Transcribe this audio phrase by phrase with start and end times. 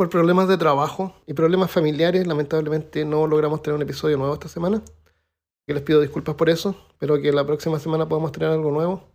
[0.00, 4.48] Por problemas de trabajo y problemas familiares, lamentablemente no logramos tener un episodio nuevo esta
[4.48, 4.82] semana.
[5.66, 9.12] Que les pido disculpas por eso, pero que la próxima semana podamos tener algo nuevo.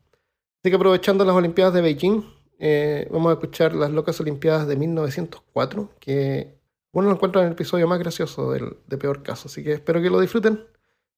[0.61, 2.23] Así que aprovechando las Olimpiadas de Beijing,
[2.59, 6.59] eh, vamos a escuchar las locas Olimpiadas de 1904, que
[6.91, 9.47] uno lo encuentra en el episodio más gracioso del, de Peor Caso.
[9.47, 10.67] Así que espero que lo disfruten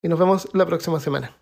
[0.01, 1.35] y nos vemos la próxima semana.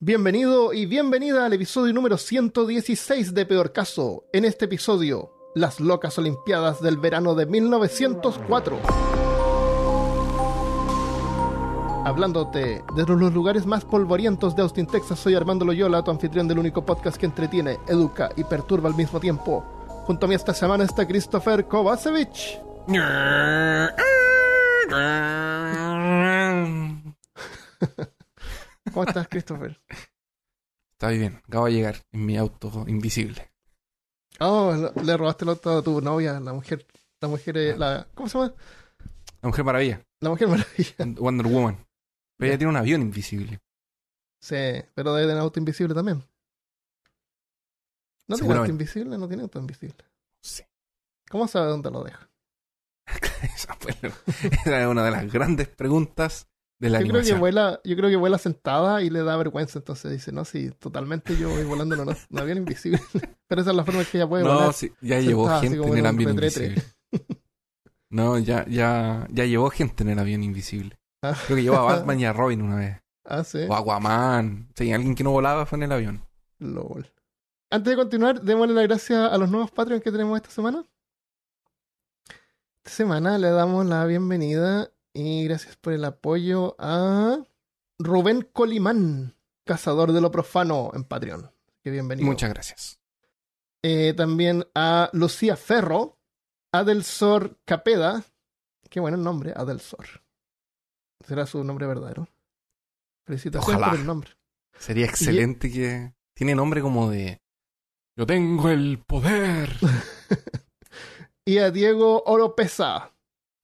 [0.00, 4.24] Bienvenido y bienvenida al episodio número 116 de Peor Caso.
[4.32, 8.78] En este episodio, las locas Olimpiadas del verano de 1904.
[12.04, 16.58] Hablándote desde los lugares más polvorientos de Austin, Texas, soy Armando Loyola, tu anfitrión del
[16.58, 19.62] único podcast que entretiene, educa y perturba al mismo tiempo.
[20.06, 22.62] Junto a mí esta semana está Christopher Kovacevic.
[28.92, 29.78] ¿Cómo estás, Christopher?
[30.92, 33.50] Está bien, acabo de llegar en mi auto invisible.
[34.40, 36.86] Oh, le robaste el auto a tu novia, la mujer,
[37.20, 38.54] la mujer, eh, la, ¿cómo se llama?
[39.40, 40.94] La Mujer Maravilla, La mujer maravilla.
[41.20, 41.86] Wonder Woman.
[42.36, 43.60] Pero ella tiene un avión invisible.
[44.40, 44.56] Sí,
[44.94, 46.22] pero debe tener auto invisible también.
[48.28, 49.16] ¿No tiene auto invisible?
[49.18, 50.04] No tiene auto invisible.
[50.42, 50.62] Sí.
[51.30, 52.28] ¿Cómo sabe dónde lo deja?
[53.54, 54.08] Esa fue la-
[54.62, 56.48] esa es una de las grandes preguntas
[56.78, 59.78] de la Yo creo, que vuela, yo creo que vuela sentada y le da vergüenza,
[59.80, 63.00] entonces dice, no, sí, totalmente yo voy volando en un avión invisible.
[63.48, 64.72] pero esa es la forma en que ella puede No, volar.
[64.72, 66.82] sí, ya llevó sentada gente en el avión invisible.
[68.10, 70.98] No, ya, ya, ya llevó gente en el avión invisible.
[71.20, 71.36] Ah.
[71.44, 73.02] Creo que llevó a Batman y a Robin una vez.
[73.24, 73.58] Ah, sí.
[73.68, 74.70] O a Aquaman.
[74.74, 76.22] Sí, alguien que no volaba fue en el avión.
[76.58, 77.06] LOL.
[77.70, 80.86] Antes de continuar, démosle las gracias a los nuevos Patreons que tenemos esta semana.
[82.78, 87.42] Esta semana le damos la bienvenida y gracias por el apoyo a
[87.98, 91.50] Rubén Colimán, cazador de lo profano en Patreon.
[91.82, 92.24] Que bienvenido.
[92.24, 93.00] Muchas gracias.
[93.82, 96.20] Eh, también a Lucía Ferro,
[96.70, 98.22] Adelsor Capeda.
[98.88, 100.06] Qué bueno el nombre, Adelsor.
[101.26, 102.28] ¿Será su nombre verdadero?
[103.26, 103.90] Felicitaciones Ojalá.
[103.90, 104.30] por el nombre.
[104.78, 106.14] Sería excelente que...
[106.32, 107.42] Tiene nombre como de...
[108.16, 109.68] Yo tengo el poder.
[111.44, 113.12] y a Diego Oropesa.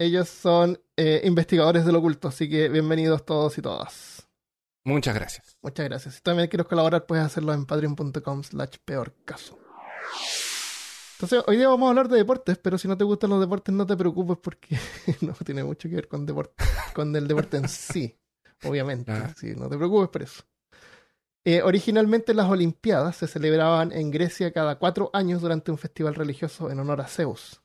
[0.01, 4.29] Ellos son eh, investigadores del oculto, así que bienvenidos todos y todas.
[4.85, 5.57] Muchas gracias.
[5.63, 6.15] Muchas gracias.
[6.17, 9.59] Si también quieres colaborar, puedes hacerlo en patreon.com slash peor caso.
[11.15, 13.75] Entonces, hoy día vamos a hablar de deportes, pero si no te gustan los deportes,
[13.75, 14.79] no te preocupes porque
[15.23, 18.19] no tiene mucho que ver con, deporte, con el deporte en sí,
[18.65, 19.11] obviamente.
[19.11, 19.33] Ah.
[19.37, 20.43] Sí, no te preocupes por eso.
[21.47, 26.71] Eh, originalmente las Olimpiadas se celebraban en Grecia cada cuatro años durante un festival religioso
[26.71, 27.63] en honor a Zeus,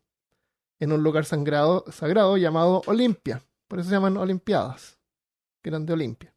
[0.79, 3.43] en un lugar sangrado- sagrado llamado Olimpia.
[3.67, 4.99] Por eso se llaman Olimpiadas,
[5.63, 6.33] que eran de Olimpia.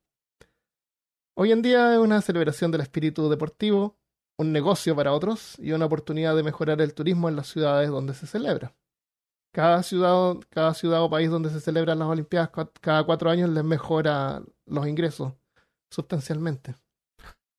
[1.34, 3.96] Hoy en día es una celebración del espíritu deportivo,
[4.38, 8.14] un negocio para otros y una oportunidad de mejorar el turismo en las ciudades donde
[8.14, 8.74] se celebra.
[9.54, 13.64] Cada ciudad, cada ciudad o país donde se celebran las Olimpiadas cada cuatro años les
[13.64, 15.34] mejora los ingresos
[15.90, 16.74] sustancialmente.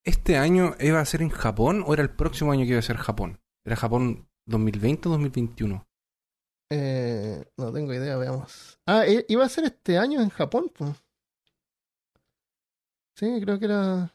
[0.03, 2.83] ¿Este año iba a ser en Japón o era el próximo año que iba a
[2.83, 3.39] ser Japón?
[3.65, 5.87] ¿Era Japón 2020 o 2021?
[6.75, 8.79] Eh, no tengo idea, veamos.
[8.87, 10.91] Ah, iba a ser este año en Japón, pues.
[13.15, 14.11] Sí, creo que era.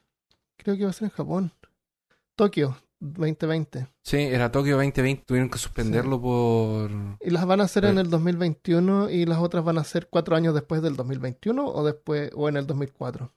[0.56, 1.52] Creo que iba a ser en Japón.
[2.36, 3.86] Tokio, 2020.
[4.02, 5.24] Sí, era Tokio 2020.
[5.24, 6.90] Tuvieron que suspenderlo por...
[7.20, 8.00] Y las van a hacer en Sí.
[8.00, 12.30] el 2021 y las otras van a ser cuatro años después del 2021 o después
[12.34, 13.32] o en el 2004.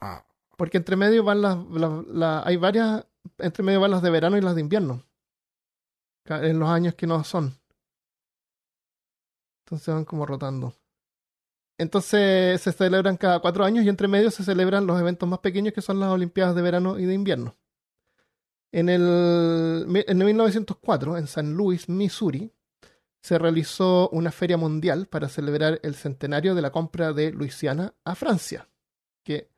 [0.00, 0.24] Ah,
[0.56, 3.04] Porque entre medio van las, las- las- hay varias,
[3.38, 5.02] entre medio van las de verano y las de invierno.
[6.26, 7.54] En los años que no son.
[9.64, 10.74] Entonces van como rotando.
[11.78, 15.72] Entonces se celebran cada cuatro años y entre medio se celebran los eventos más pequeños
[15.74, 17.56] que son las Olimpiadas de verano y de invierno.
[18.72, 22.52] En el en 1904, en San Luis, Missouri,
[23.22, 28.14] se realizó una feria mundial para celebrar el centenario de la compra de Luisiana a
[28.14, 28.68] Francia,
[29.24, 29.48] que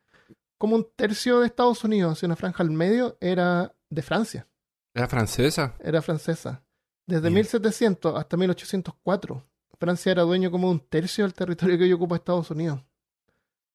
[0.59, 4.47] como un tercio de Estados Unidos y una franja al medio era de Francia,
[4.95, 5.75] ¿Era francesa?
[5.81, 6.63] era francesa.
[7.07, 7.35] Desde Bien.
[7.35, 9.43] 1700 hasta 1804,
[9.79, 12.81] Francia era dueño como de un tercio del territorio que hoy ocupa Estados Unidos.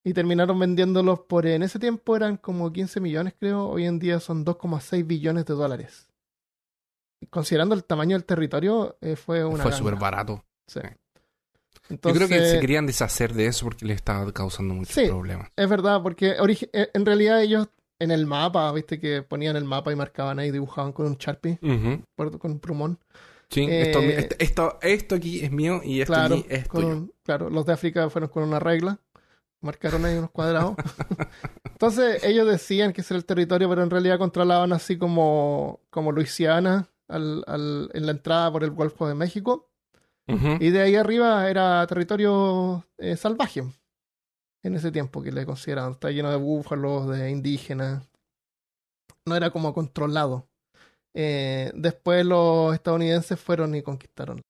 [0.04, 4.20] Y terminaron vendiéndolos por, en ese tiempo eran como 15 millones creo, hoy en día
[4.20, 6.08] son 2,6 billones de dólares.
[7.20, 9.62] Y Considerando el tamaño del territorio, eh, fue una...
[9.62, 10.44] Fue súper barato.
[10.68, 10.80] Sí.
[11.90, 15.08] Yo creo que se querían deshacer de eso porque le estaba causando muchos Sí.
[15.08, 15.50] problemas.
[15.56, 16.36] Es verdad, porque
[16.74, 17.68] eh, en realidad ellos
[18.00, 21.60] en el mapa, viste que ponían el mapa y marcaban ahí, dibujaban con un Sharpie,
[22.16, 22.98] por- con un plumón.
[23.52, 24.00] Sí, Eh, esto,
[24.40, 26.88] esto, esto, aquí es mío y esto Claro, aquí es tuyo.
[26.88, 29.00] un- claro, los de África fueron con una regla,
[29.60, 30.76] marcaron ahí unos cuadrados.
[31.66, 36.12] Entonces ellos decían que ese era el territorio, pero en realidad controlaban así como, como
[36.12, 39.68] Luisiana, al- al- en la entrada por el Golfo de México.
[40.62, 43.64] Y de ahí arriba era territorio eh, salvaje
[44.64, 45.92] en ese tiempo que le consideraban.
[45.92, 48.08] Está lleno de búfalos, de indígenas.
[49.26, 50.48] No era como controlado.
[51.14, 54.42] Eh, después los estadounidenses fueron y conquistaron.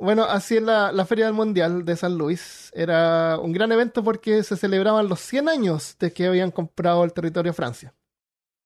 [0.00, 2.70] Bueno, así es la, la Feria del Mundial de San Luis.
[2.72, 7.12] Era un gran evento porque se celebraban los 100 años de que habían comprado el
[7.12, 7.94] territorio de Francia.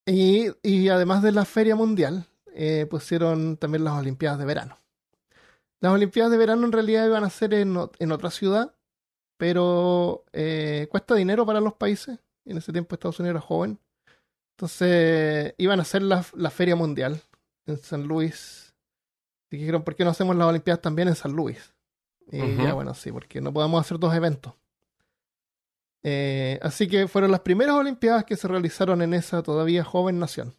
[0.07, 4.79] Y, y además de la Feria Mundial, eh, pusieron también las Olimpiadas de verano.
[5.81, 8.75] Las Olimpiadas de verano en realidad iban a ser en, en otra ciudad,
[9.39, 12.19] pero eh, cuesta dinero para los países.
[12.45, 13.79] En ese tiempo Estados Unidos era joven.
[14.57, 17.23] Entonces iban a hacer la, la Feria Mundial
[17.67, 18.75] en San Luis.
[19.51, 21.75] Y dijeron, ¿por qué no hacemos las Olimpiadas también en San Luis?
[22.31, 24.55] Y ya, bueno, sí, porque no podemos hacer dos eventos.
[26.03, 30.55] Eh, así que fueron las primeras Olimpiadas que se realizaron en esa todavía joven nación.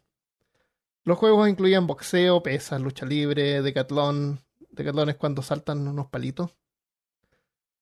[1.04, 4.40] Los juegos incluían boxeo, pesas, lucha libre, decatlón.
[4.70, 6.50] Decatlón es cuando saltan unos palitos.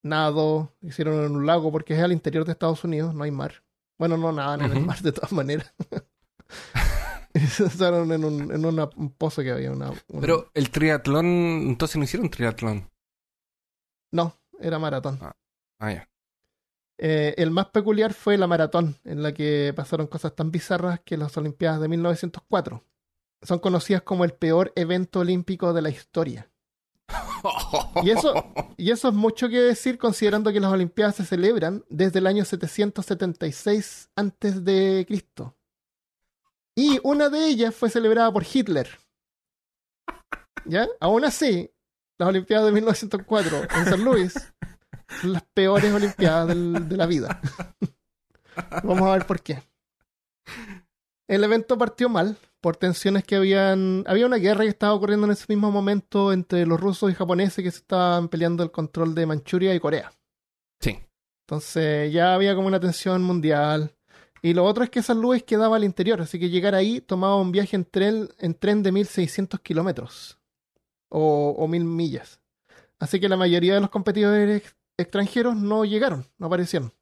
[0.02, 3.62] Nado, hicieron en un lago porque es al interior de Estados Unidos, no hay mar.
[3.96, 5.72] Bueno, no nadan en el mar de todas maneras.
[7.34, 9.70] se usaron en, un, en una- un pozo que había.
[9.72, 12.88] Una, un- Pero el triatlón, entonces no hicieron triatlón.
[14.12, 15.18] No, era maratón.
[15.22, 16.08] Ah, ya.
[16.98, 21.16] Eh, el más peculiar fue la maratón, en la que pasaron cosas tan bizarras que
[21.16, 22.84] las Olimpiadas de 1904
[23.42, 26.48] son conocidas como el peor evento olímpico de la historia.
[28.04, 28.32] Y eso,
[28.76, 32.44] y eso es mucho que decir considerando que las Olimpiadas se celebran desde el año
[32.44, 35.56] 776 antes de Cristo.
[36.76, 38.88] Y una de ellas fue celebrada por Hitler.
[40.64, 40.86] ¿Ya?
[41.00, 41.70] Aún así,
[42.18, 44.34] las Olimpiadas de 1904 en San Luis
[45.20, 47.40] son las peores Olimpiadas del- de la vida.
[48.84, 49.62] Vamos a ver por qué.
[51.28, 54.04] El evento partió mal por tensiones que habían.
[54.06, 57.62] Había una guerra que estaba ocurriendo en ese mismo momento entre los rusos y japoneses
[57.64, 60.12] que se estaban peleando el control de Manchuria y Corea.
[60.80, 60.98] Sí.
[61.46, 63.94] Entonces ya había como una tensión mundial.
[64.42, 67.36] Y lo otro es que San Luis quedaba al interior, así que llegar ahí tomaba
[67.36, 70.38] un viaje en tren, en tren de 1600 kilómetros
[71.08, 72.40] o, o 1000 millas.
[72.98, 76.92] Así que la mayoría de los competidores ex- extranjeros no llegaron, no aparecieron.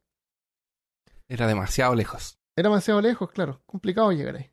[1.27, 2.37] Era demasiado lejos.
[2.55, 4.51] Era demasiado lejos, claro, complicado llegar ahí.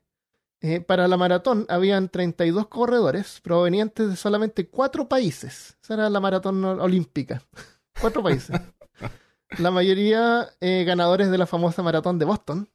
[0.61, 5.77] Eh, para la maratón habían 32 corredores provenientes de solamente cuatro países.
[5.81, 7.43] Esa era la maratón olímpica.
[8.01, 8.59] cuatro países.
[9.57, 12.69] La mayoría eh, ganadores de la famosa maratón de Boston,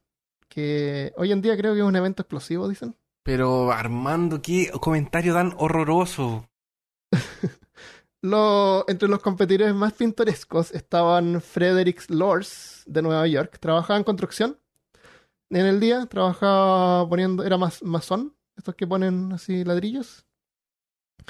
[0.49, 2.95] que hoy en día creo que es un evento explosivo, dicen.
[3.23, 6.47] Pero Armando, qué comentario tan horroroso.
[8.21, 13.59] Lo- entre los competidores más pintorescos estaban Frederick Lors de Nueva York.
[13.59, 14.59] Trabajaba en construcción.
[15.51, 20.25] En el día trabajaba poniendo, era mas, masón, estos que ponen así ladrillos.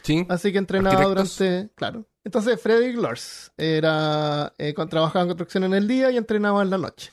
[0.03, 0.25] Sí.
[0.29, 1.37] Así que entrenaba Arquitectos.
[1.37, 1.73] durante.
[1.75, 2.05] Claro.
[2.23, 6.77] Entonces, Frederick Lors era, eh, trabajaba en construcción en el día y entrenaba en la
[6.77, 7.11] noche.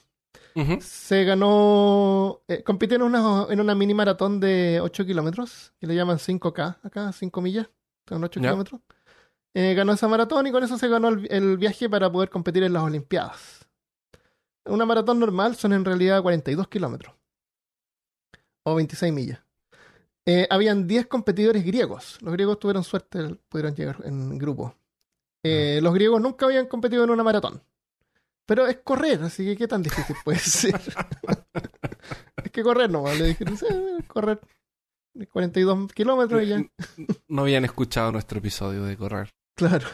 [0.80, 2.42] Se ganó.
[2.48, 6.78] eh, compitió en una, en una mini maratón de 8 kilómetros, que le llaman 5K,
[6.82, 7.68] acá, 5 millas,
[8.08, 8.48] son 8 Ya.
[8.48, 8.80] kilómetros.
[9.54, 12.62] Eh, ganó esa maratón y con eso se ganó el, el viaje para poder competir
[12.62, 13.68] en las Olimpiadas.
[14.64, 17.14] Una maratón normal son en realidad 42 kilómetros.
[18.64, 19.40] O 26 millas.
[20.24, 22.18] Eh, habían 10 competidores griegos.
[22.22, 24.74] Los griegos tuvieron suerte, pudieron llegar en grupo.
[25.44, 27.60] Eh, Los griegos nunca habían competido en una maratón.
[28.46, 30.80] Pero es correr, así que qué tan difícil puede ser.
[32.44, 33.18] es que correr nomás.
[33.18, 33.66] Le dijeron, "Sí,
[34.08, 34.40] correr
[35.30, 36.62] 42 kilómetros y ya.
[37.28, 39.30] No habían escuchado nuestro episodio de correr.
[39.54, 39.86] Claro.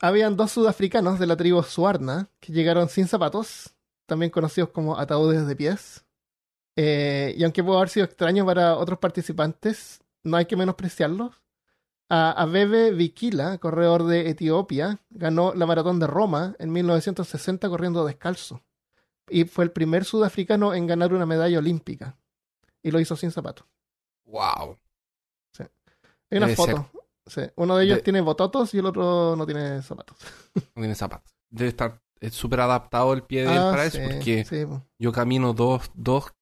[0.00, 3.74] Habían dos sudafricanos de la tribu Suarna que llegaron sin zapatos,
[4.06, 6.04] también conocidos como ataúdes de pies.
[6.76, 11.41] Eh, y aunque pudo haber sido extraño para otros participantes, no hay que menospreciarlos.
[12.14, 18.62] A Abebe Bikila, corredor de Etiopía, ganó la maratón de Roma en 1960 corriendo descalzo.
[19.30, 22.18] Y fue el primer sudafricano en ganar una medalla olímpica.
[22.82, 23.66] Y lo hizo sin zapatos.
[24.26, 24.76] Wow.
[26.30, 26.90] Hay una Debe foto.
[27.26, 27.42] Sí.
[27.56, 30.16] Uno de ellos tiene bototos y el otro no tiene zapatos.
[30.74, 31.32] No tiene zapatos.
[31.50, 32.00] Debe estar
[32.30, 34.82] súper adaptado el pie de él Ah, para sí, eso, porque po.
[34.98, 36.32] yo camino dos, dos.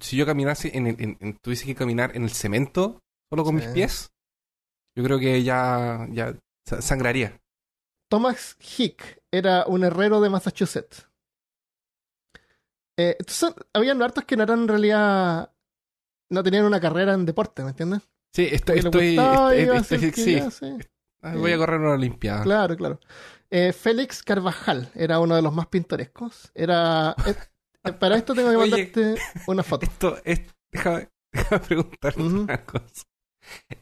[0.00, 3.54] Si yo caminase en, el- en- en- tuviese que caminar en el cemento solo con
[3.54, 4.10] mis pies,
[4.98, 6.34] yo creo que ya, ya
[6.66, 7.40] sa- sangraría.
[8.10, 11.06] Thomas Hick era un herrero de Massachusetts.
[12.96, 15.52] Eh, entonces, habían hartos que no eran en realidad.
[16.30, 18.02] No tenían una carrera en deporte, ¿me entiendes?
[18.34, 20.76] Sí, estoy, estoy, sí, ya, sí.
[21.22, 22.42] Ah, voy a correr una olimpiada.
[22.42, 23.00] Claro, claro.
[23.50, 26.50] Eh, Félix Carvajal era uno de los más pintorescos.
[26.54, 27.14] Era.
[27.26, 28.70] eh, para esto tengo que Oye.
[28.70, 29.86] mandarte una foto.
[29.86, 30.40] Esto es,
[30.72, 33.04] déjame, déjame preguntarte una cosa.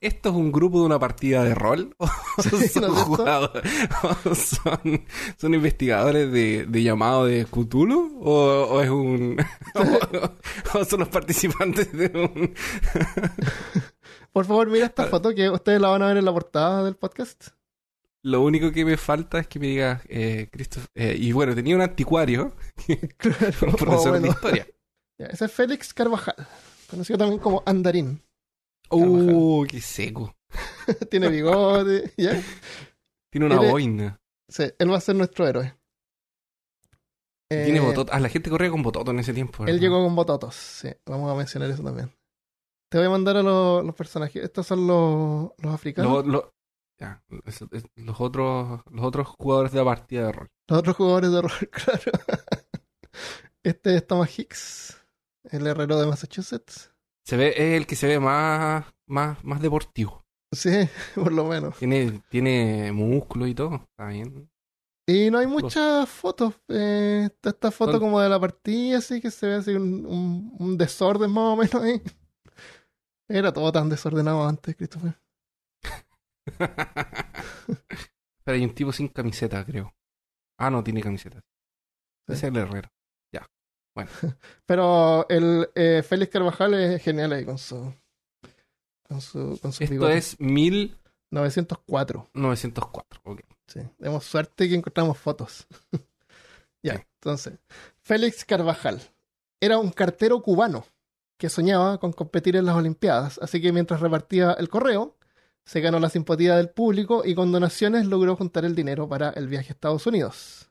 [0.01, 1.95] ¿Esto es un grupo de una partida de rol?
[1.99, 2.07] ¿O
[2.43, 2.95] Sí, son, ¿no es cierto?
[3.05, 3.73] jugadores?
[4.25, 5.05] ¿O son,
[5.39, 8.19] son investigadores de, de llamado de Cthulhu?
[8.23, 8.33] ¿O,
[8.71, 9.37] o es un.
[10.75, 12.55] o, son los participantes de un.
[14.33, 14.89] Por favor, mira Ah.
[14.89, 17.49] esta foto que ustedes la van a ver en la portada del podcast.
[18.23, 20.91] Lo único que me falta es que me digas, eh, Christopher.
[20.95, 22.55] eh, y bueno, tenía un anticuario,
[23.19, 23.55] Claro.
[23.63, 24.27] un Oh, profesor de bueno.
[24.29, 24.67] historia.
[25.19, 26.35] Ya, ese es Félix Carvajal,
[26.91, 28.21] conocido también como Andarín.
[28.91, 30.35] Uh, qué seco.
[31.11, 32.41] Tiene bigote, ¿ya?
[33.31, 34.21] Tiene una boina.
[34.49, 35.77] Sí, él va a ser nuestro héroe.
[37.49, 38.15] Tiene Eh, bototos.
[38.15, 39.65] Ah, la gente corría con bototos en ese tiempo.
[39.67, 40.89] Él llegó con bototos, sí.
[41.07, 42.13] Vamos a mencionar eso también.
[42.91, 44.43] Te voy a mandar a los, los personajes.
[44.43, 46.25] Estos son los, los africanos.
[46.99, 50.49] Ya, eso- es- los otros, los otros jugadores de la partida de rol.
[50.69, 52.13] Los otros jugadores de rol, claro.
[53.63, 54.97] Este es Thomas Hicks,
[55.51, 56.93] el herrero de Massachusetts.
[57.27, 60.25] Se ve, es el que se ve más, más, más deportivo.
[60.53, 60.71] Sí,
[61.15, 61.77] por lo menos.
[61.79, 63.75] Tiene, tiene músculo y todo.
[63.91, 64.49] Está bien.
[65.09, 66.55] Y no hay muchas fotos.
[66.69, 70.57] Eh, está esta foto como de la partida, así que se ve así un, un-
[70.59, 72.01] un desorden más o menos ahí.
[73.29, 75.21] Era todo tan desordenado antes, Christopher.
[78.45, 79.93] Pero hay un tipo sin camiseta, creo.
[80.59, 81.41] Ah, no, tiene camiseta.
[82.29, 82.89] Es el herrero.
[84.67, 87.93] Pero el eh, Félix Carvajal es genial ahí con su.
[89.09, 89.59] Con su.
[89.63, 90.33] Con sus Esto bigotes.
[90.35, 92.29] es 1904.
[92.35, 93.21] 904.
[93.25, 93.41] ok.
[93.67, 93.81] Sí.
[93.99, 95.67] Tenemos suerte que encontramos fotos.
[96.83, 97.03] ya, Sí.
[97.21, 97.55] entonces.
[98.03, 99.01] Félix Carvajal
[99.61, 100.85] era un cartero cubano
[101.39, 105.17] que soñaba con competir en las Olimpiadas, así que mientras repartía el correo,
[105.65, 109.49] se ganó la simpatía del público y con donaciones logró juntar el dinero para el
[109.49, 110.71] viaje a Estados Unidos.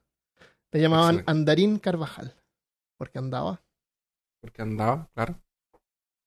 [0.72, 1.32] Le llamaban Excelente.
[1.32, 2.34] Andarín Carvajal,
[2.98, 3.62] porque andaba.
[4.42, 5.42] Porque andaba, claro.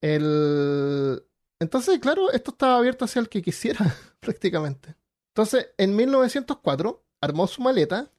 [0.01, 1.23] El...
[1.59, 3.79] Entonces, claro, esto estaba abierto hacia el que quisiera,
[4.19, 4.95] prácticamente.
[5.33, 8.09] Entonces, en 1904, armó su maleta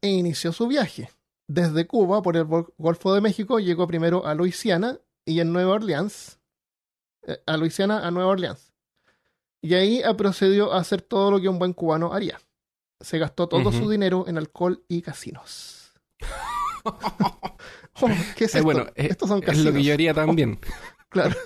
[0.00, 1.10] e inició su viaje.
[1.48, 5.72] Desde Cuba, por el Gol- Golfo de México, llegó primero a Luisiana y en Nueva
[5.74, 6.38] Orleans.
[7.24, 8.72] eh, a Luisiana, a Nueva Orleans.
[9.60, 12.40] Y ahí ah, procedió a hacer todo lo que un buen cubano haría.
[13.00, 15.92] Se gastó todo su dinero en alcohol y casinos.
[18.00, 18.64] Oh, ¿Qué es Eh, esto?
[18.64, 20.58] bueno, eh, Estos son es lo que yo haría también.
[21.10, 21.36] Claro.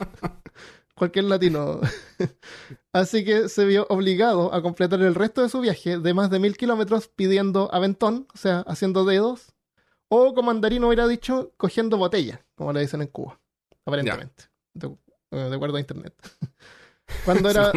[0.95, 1.81] Cualquier latino.
[2.93, 6.39] Así que se vio obligado a completar el resto de su viaje de más de
[6.39, 9.55] mil kilómetros pidiendo aventón, o sea, haciendo dedos,
[10.09, 13.41] o como Andarino hubiera dicho, cogiendo botella, como le dicen en Cuba,
[13.85, 14.87] aparentemente, de,
[15.33, 16.15] eh, de acuerdo a internet.
[17.25, 17.73] Cuando era,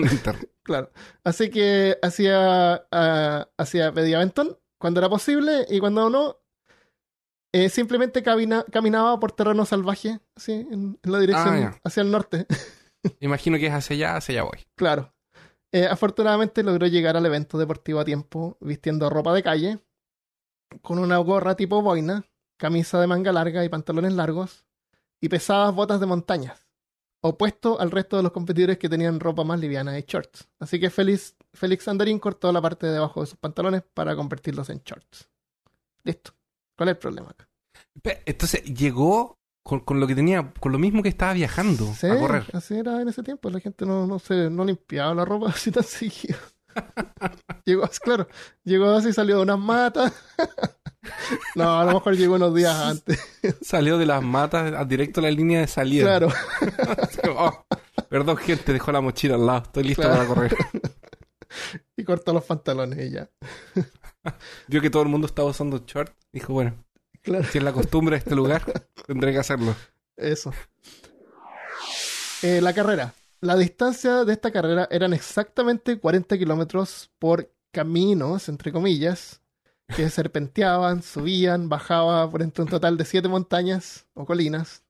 [0.64, 0.92] claro.
[1.24, 6.38] Así que hacía, ah, hacía pedía aventón cuando era posible y cuando no,
[7.54, 12.12] eh, simplemente camina- caminaba por terreno salvaje, así, en, en la dirección Ah, hacia el
[12.12, 12.46] norte.
[13.20, 14.66] Imagino que es hacia allá, hacia allá voy.
[14.76, 15.14] Claro.
[15.72, 19.80] Eh, afortunadamente logró llegar al evento deportivo a tiempo, vistiendo ropa de calle,
[20.82, 22.26] con una gorra tipo boina,
[22.58, 24.66] camisa de manga larga y pantalones largos,
[25.22, 26.68] y pesadas botas de montañas,
[27.22, 30.48] opuesto al resto de los competidores que tenían ropa más liviana y shorts.
[30.60, 34.70] Así que Félix, Félix Andarín cortó la parte de abajo de sus pantalones para convertirlos
[34.70, 35.30] en shorts.
[36.04, 36.32] Listo.
[36.80, 37.46] ¿Cuál es el problema acá?
[38.26, 42.18] Entonces llegó con, con lo que tenía, con lo mismo que estaba viajando Sí, a
[42.18, 42.46] correr.
[42.54, 43.50] así era en ese tiempo.
[43.50, 46.38] La gente no, no, se, no limpiaba la ropa así tan seguido.
[47.66, 48.28] llegó claro.
[48.64, 50.14] Llegó así, salió de unas matas.
[51.56, 53.20] no, a lo mejor llegó unos días antes.
[53.62, 56.06] Salió de las matas directo a la línea de salida.
[56.06, 56.30] claro.
[57.36, 57.66] "Oh,
[58.10, 59.64] perdón, gente, dejó la mochila al lado.
[59.64, 60.18] Estoy listo Claro.
[60.18, 60.56] para correr.
[61.98, 63.30] Y cortó los pantalones y ya.
[64.68, 66.14] Vio que todo el mundo estaba usando short.
[66.32, 66.76] Dijo, bueno,
[67.22, 68.64] Claro, si es la costumbre de este lugar,
[69.08, 69.76] tendré que hacerlo.
[70.16, 70.54] eso.
[72.42, 73.14] Eh, la carrera.
[73.42, 79.42] La distancia de esta carrera eran exactamente 40 kilómetros por caminos, entre comillas,
[79.96, 84.84] que serpenteaban, subían, bajaban por entre un total de siete montañas o colinas.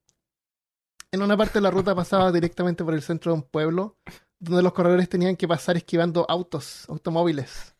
[1.11, 3.97] En una parte de la ruta pasaba directamente por el centro de un pueblo,
[4.39, 7.75] donde los corredores tenían que pasar esquivando autos, automóviles,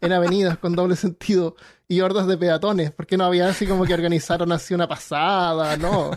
[0.00, 1.56] en avenidas con doble sentido
[1.88, 6.10] y hordas de peatones, porque no había así como que organizaron así una pasada, no.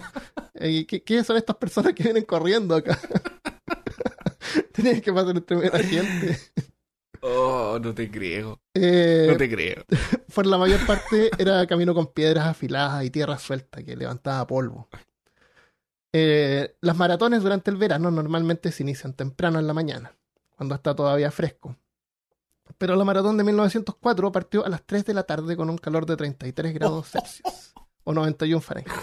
[0.54, 2.98] Eh, ¿Qué, qué son estas personas que vienen corriendo acá?
[4.74, 6.40] Tenían que pasar entre gente.
[7.22, 8.62] Oh, no te creo.
[8.76, 9.84] Eh, No te creo.
[10.34, 14.88] por la mayor parte era camino con piedras afiladas y tierra suelta que levantaba polvo.
[16.14, 20.16] Eh, las maratones durante el verano normalmente se inician temprano en la mañana,
[20.56, 21.76] cuando está todavía fresco.
[22.78, 26.06] Pero la maratón de 1904 partió a las 3 de la tarde con un calor
[26.06, 27.74] de 33 grados Celsius
[28.04, 28.94] o 91 Fahrenheit.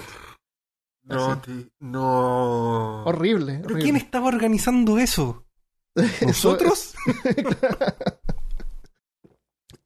[1.03, 3.05] No, te- no.
[3.05, 3.55] Horrible.
[3.57, 3.83] ¿Pero horrible.
[3.83, 4.99] quién estaba organizando?
[4.99, 5.45] Eso-
[6.27, 6.95] ¿Nosotros?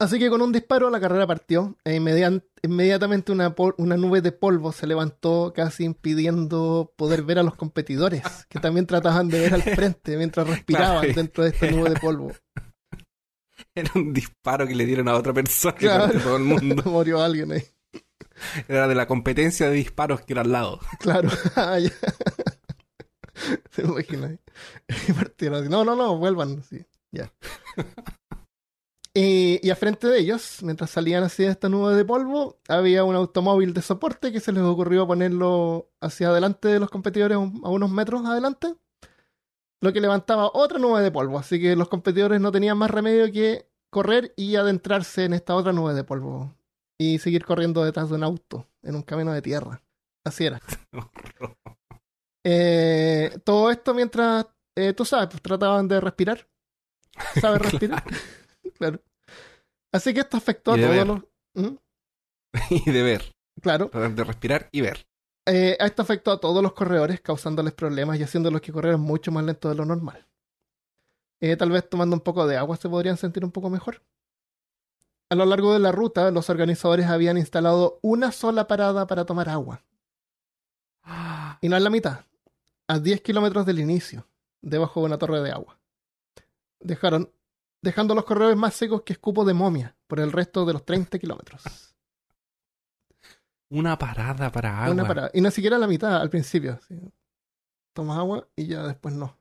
[0.01, 4.87] Así que con un disparo la carrera partió e inmediatamente una, nube de polvo se
[4.87, 10.17] levantó casi impidiendo poder ver a los competidores que también trataban de ver al frente
[10.17, 11.15] mientras respiraban Claro.
[11.15, 12.33] dentro de esta nube de polvo.
[13.75, 16.21] Era un disparo que le dieron a otra persona Claro.
[16.21, 16.81] todo el mundo.
[16.87, 17.65] Murió alguien ahí.
[18.69, 20.79] Era de la competencia de disparos que era al lado.
[21.01, 21.29] Claro.
[21.57, 21.91] Ah, ya.
[23.73, 24.29] Se me imagina.
[24.29, 24.39] ahí.
[25.09, 25.69] Y partieron así.
[25.69, 26.63] No, no, no, vuelvan.
[26.63, 27.33] Sí, ya.
[29.15, 33.05] Y, y a frente de ellos, mientras salían así de esta nube de polvo, había
[33.05, 37.71] un automóvil de soporte que se les ocurrió ponerlo hacia adelante de los competidores, a
[37.71, 38.75] unos metros adelante,
[39.81, 41.39] lo que levantaba otra nube de polvo.
[41.39, 45.73] Así que los competidores no tenían más remedio que correr y adentrarse en esta otra
[45.73, 46.55] nube de polvo
[46.99, 49.83] y seguir corriendo detrás de un auto en un camino de tierra.
[50.25, 50.61] Así era.
[52.51, 56.49] Eh, todo esto mientras, eh, tú sabes, pues trataban de respirar.
[57.39, 58.03] ¿Sabes respirar?
[58.79, 59.01] claro.
[59.93, 61.21] Así que esto afectó a Y todos los...
[61.55, 61.77] ¿Mm?
[62.71, 63.35] y de ver.
[63.61, 63.91] Claro.
[63.93, 65.07] De respirar y ver.
[65.47, 69.45] Eh, esto afectó a todos los corredores, causándoles problemas y haciéndolos que corrieran mucho más
[69.45, 70.27] lento de lo normal.
[71.41, 74.03] Eh, tal vez tomando un poco de agua se podrían sentir un poco mejor.
[75.31, 79.49] A lo largo de la ruta, los organizadores habían instalado una sola parada para tomar
[79.49, 79.83] agua.
[81.61, 82.21] Y no en la mitad,
[82.87, 84.29] a 10 kilómetros del inicio,
[84.63, 85.77] debajo de una torre de agua.
[86.79, 87.33] Dejaron,
[87.83, 91.19] dejando los corredores más secos que escupo de momia por el resto de los 30
[91.19, 91.63] kilómetros.
[93.71, 94.93] Una parada para agua.
[94.93, 95.31] Una parada.
[95.35, 96.79] Y ni siquiera la mitad al principio.
[96.89, 96.99] sí.
[97.95, 99.37] Tomas agua y ya después no.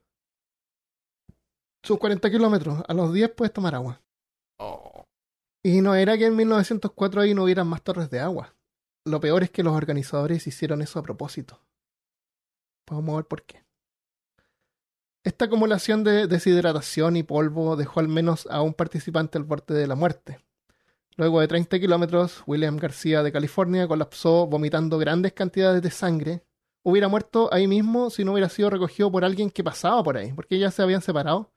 [1.83, 2.83] Son 40 kilómetros.
[2.87, 4.01] A los 10 puedes tomar agua.
[4.59, 5.05] Oh.
[5.63, 8.55] Y no era que en 1904 ahí no hubieran más torres de agua.
[9.05, 11.61] Lo peor es que los organizadores hicieron eso a propósito.
[12.89, 13.66] Vamos a ver por qué.
[15.27, 19.85] Esta acumulación de deshidratación y polvo dejó al menos a un participante al borde de
[19.85, 20.39] la muerte.
[21.17, 26.43] Luego de 30 kilómetros, William García de California colapsó vomitando grandes cantidades de sangre.
[26.81, 30.31] Hubiera muerto ahí mismo si no hubiera sido recogido por alguien que pasaba por ahí,
[30.31, 31.51] porque ya se habían separado.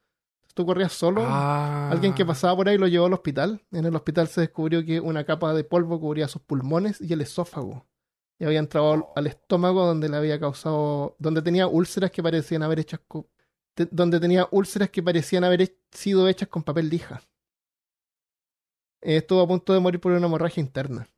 [0.52, 1.90] Tú corrías solo, Ah.
[1.92, 3.62] Alguien que pasaba por ahí lo llevó al hospital.
[3.70, 7.20] En el hospital se descubrió que una capa de polvo cubría sus pulmones y el
[7.20, 7.87] esófago.
[8.37, 11.14] Y había entrado al, estómago donde le había causado.
[11.20, 13.28] donde tenía úlceras que parecían haber hechas co-
[13.86, 17.22] te- donde tenía úlceras que parecían haber he- sido hechas con papel lija.
[19.02, 21.08] Estuvo a punto de morir por una hemorragia interna.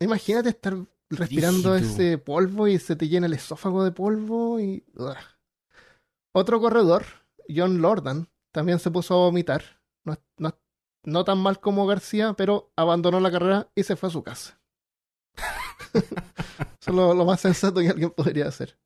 [0.00, 0.74] Imagínate estar
[1.10, 4.84] respirando ese polvo y se te llena el esófago de polvo y.
[4.96, 5.16] ugh.
[6.34, 7.04] Otro corredor,
[7.48, 9.62] John Lordan, también se puso a vomitar.
[10.04, 10.58] No, no-
[11.04, 14.60] no tan mal como García, pero abandonó la carrera y se fue a su casa.
[15.94, 18.76] Eso es lo, lo más sensato que alguien podría hacer.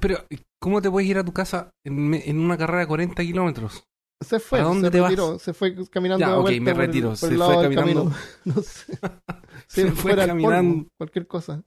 [0.00, 0.18] Pero,
[0.60, 3.84] ¿cómo te puedes ir a tu casa en, en una carrera de 40 kilómetros?
[4.20, 5.10] Se fue, ¿A dónde se te vas?
[5.10, 7.08] retiró, se fue caminando Ya, ok, me por el- retiro.
[7.10, 8.12] por Se fue caminando.
[8.44, 8.98] No sé.
[9.68, 10.74] Sí, Se fue caminando.
[10.74, 11.62] polvo, cualquier cosa.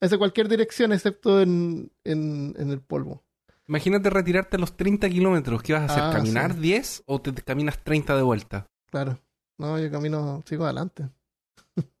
[0.00, 3.24] Hacia cualquier dirección excepto en, en, en el polvo.
[3.66, 5.62] Imagínate retirarte a los 30 kilómetros.
[5.62, 6.02] ¿Qué vas a hacer?
[6.04, 6.60] Ah, ¿Caminar sí.
[6.60, 8.66] 10 o te, te caminas 30 de vuelta?
[8.90, 9.18] Claro.
[9.58, 11.08] No, yo camino, sigo adelante.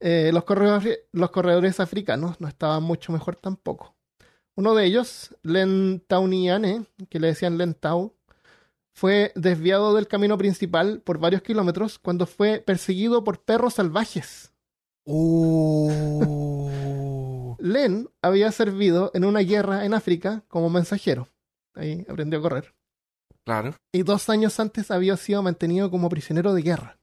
[0.00, 3.93] Eh, los, corredores, los corredores africanos no estaban mucho mejor tampoco.
[4.56, 8.14] Uno de ellos, Len Tauniane, que le decían Len Tau,
[8.92, 14.52] fue desviado del camino principal por varios kilómetros cuando fue perseguido por perros salvajes.
[15.04, 16.60] Oh.
[17.58, 21.28] Len había servido en una guerra en África como mensajero.
[21.74, 22.72] Ahí aprendió a correr.
[23.44, 23.74] claro.
[23.90, 26.98] y dos años antes había sido mantenido como prisionero de guerra.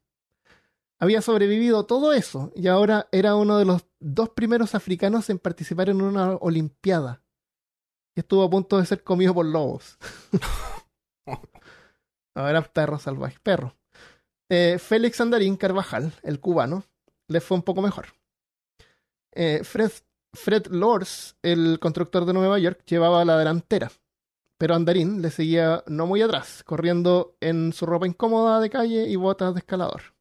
[0.98, 5.90] Había sobrevivido todo eso y ahora era uno de los dos primeros africanos en participar
[5.90, 7.22] en una olimpiada.
[8.16, 9.98] Y estuvo a punto de ser comido por lobos.
[12.36, 13.76] Ahora perros salvajes, perro.
[14.50, 16.84] Eh, Félix Andarín Carvajal, el cubano,
[17.28, 18.08] le fue un poco mejor.
[19.32, 19.92] Eh, Fred,
[20.34, 23.92] Fred Lors, el constructor de Nueva York, llevaba la delantera
[24.62, 29.16] pero Andarín le seguía no muy atrás, corriendo en su ropa incómoda de calle y
[29.16, 30.14] botas de escalador.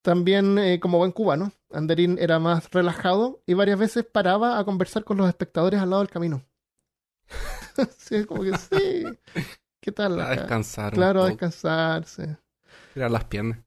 [0.00, 5.04] También, eh, como buen cubano, Andarín era más relajado y varias veces paraba a conversar
[5.04, 6.42] con los espectadores al lado del camino.
[7.98, 9.04] sí, como que sí.
[9.80, 10.20] ¿Qué tal?
[10.20, 10.92] A descansar.
[10.92, 12.36] Claro, a descansarse.
[12.94, 13.58] Tirar las piernas.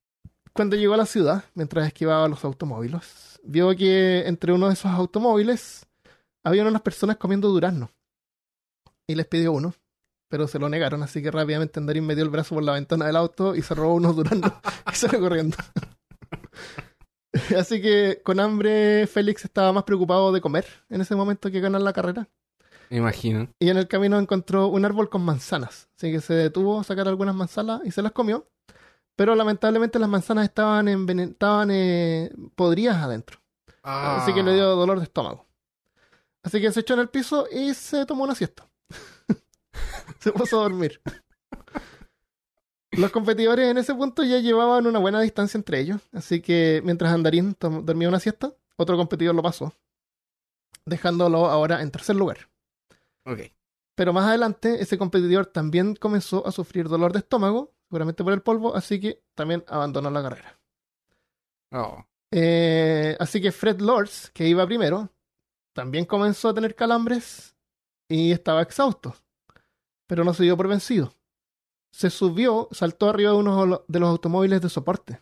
[0.53, 4.91] Cuando llegó a la ciudad, mientras esquivaba los automóviles, vio que entre uno de esos
[4.91, 5.85] automóviles
[6.45, 7.91] había unas personas comiendo durazno.
[9.07, 9.73] Y les pidió uno,
[10.29, 13.17] pero se lo negaron, así que rápidamente Andarín metió el brazo por la ventana del
[13.17, 14.53] auto y se robó unos duraznos
[14.93, 15.57] y salió corriendo.
[17.57, 21.81] así que con hambre Félix estaba más preocupado de comer en ese momento que ganar
[21.81, 22.29] la carrera.
[22.89, 23.47] Me imagino.
[23.59, 25.87] Y en el camino encontró un árbol con manzanas.
[25.97, 28.47] Así que se detuvo a sacar algunas manzanas y se las comió.
[29.15, 33.39] Pero lamentablemente las manzanas estaban, envenen- estaban eh, podridas adentro.
[34.21, 35.45] Así que le dio dolor de estómago.
[36.43, 38.67] Así que se echó en el piso y se tomó una siesta.
[40.19, 41.01] se puso a dormir.
[42.91, 46.01] Los competidores en ese punto ya llevaban una buena distancia entre ellos.
[46.13, 49.73] Así que mientras Andarín dormía una siesta, otro competidor lo pasó.
[50.85, 52.37] Dejándolo ahora en tercer lugar.
[53.25, 53.39] Ok.
[53.95, 58.41] Pero más adelante, ese competidor también comenzó a sufrir dolor de estómago, seguramente por el
[58.41, 60.59] polvo, así que también abandonó la carrera.
[61.71, 62.05] Oh.
[62.31, 65.09] Eh, así que Fred Lords, que iba primero,
[65.73, 67.55] también comenzó a tener calambres
[68.09, 69.15] y estaba exhausto,
[70.07, 71.13] pero no se dio por vencido.
[71.91, 75.21] Se subió, saltó arriba de uno de los automóviles de soporte.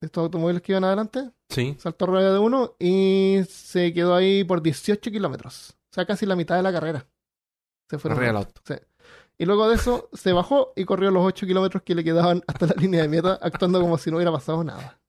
[0.00, 1.74] Estos automóviles que iban adelante, Sí.
[1.78, 5.75] saltó arriba de uno y se quedó ahí por 18 kilómetros.
[5.96, 7.06] Sea, casi la mitad de la carrera.
[7.88, 8.20] Se fueron.
[8.20, 8.60] Del auto.
[8.66, 8.74] Sí.
[9.38, 12.66] Y luego de eso se bajó y corrió los 8 kilómetros que le quedaban hasta
[12.66, 15.00] la línea de meta, actuando como si no hubiera pasado nada.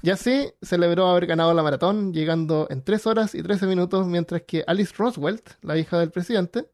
[0.00, 4.42] Y así celebró haber ganado la maratón, llegando en 3 horas y 13 minutos, mientras
[4.46, 6.70] que Alice Roswell, la hija del presidente,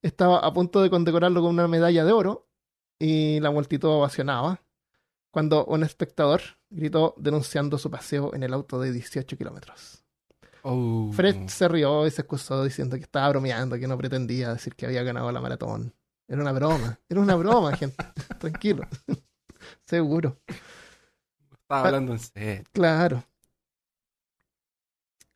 [0.00, 2.48] estaba a punto de condecorarlo con una medalla de oro
[2.98, 4.62] y la multitud ovacionaba
[5.30, 6.40] cuando un espectador
[6.70, 10.05] gritó denunciando su paseo en el auto de 18 kilómetros.
[10.68, 11.12] Oh.
[11.12, 14.86] Fred se rió y se excusó diciendo que estaba bromeando, que no pretendía decir que
[14.86, 15.94] había ganado la maratón.
[16.26, 18.04] Era una broma, era una broma, gente.
[18.40, 18.82] Tranquilo.
[19.86, 20.40] Seguro.
[21.52, 22.64] Estaba hablando en serio.
[22.72, 23.24] Claro.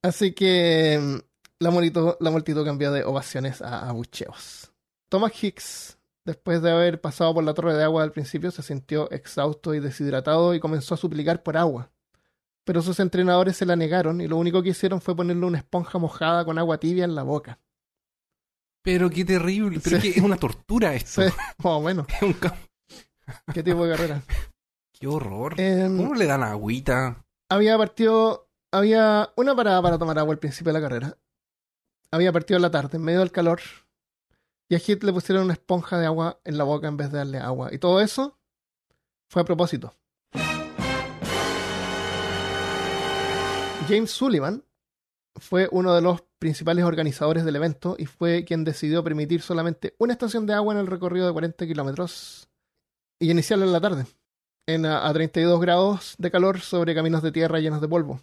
[0.02, 1.16] Así que mm,
[1.60, 4.72] la multitud, la multitud cambió de ovaciones a abucheos.
[5.08, 9.08] Thomas Hicks, después de haber pasado por la torre de agua al principio, se sintió
[9.12, 11.92] exhausto y deshidratado y comenzó a suplicar por agua.
[12.70, 15.98] Pero sus entrenadores se la negaron y lo único que hicieron fue ponerle una esponja
[15.98, 17.58] mojada con agua tibia en la boca.
[18.84, 19.80] Pero qué terrible.
[19.82, 20.12] Pero Sí.
[20.12, 21.22] que es una tortura esto.
[21.22, 22.06] Sí, más o menos.
[22.14, 22.56] Es un ca-
[23.52, 24.22] ¿Qué tipo de carrera?
[24.92, 25.60] Qué horror.
[25.60, 27.24] Em, ¿Cómo le dan agüita?
[27.50, 31.18] había partido, había una parada para tomar agua al principio de la carrera.
[32.12, 33.60] Había partido en la tarde, en medio del calor.
[34.68, 37.18] Y a Hit le pusieron una esponja de agua en la boca en vez de
[37.18, 37.74] darle agua.
[37.74, 38.38] Y todo eso
[39.28, 39.92] fue a propósito.
[43.90, 44.64] James Sullivan
[45.34, 50.12] fue uno de los principales organizadores del evento y fue quien decidió permitir solamente una
[50.12, 52.48] estación de agua en el recorrido de 40 kilómetros
[53.18, 54.06] y iniciarlo en la tarde
[54.68, 58.20] en a, a 32 grados de calor sobre caminos de tierra llenos de polvo.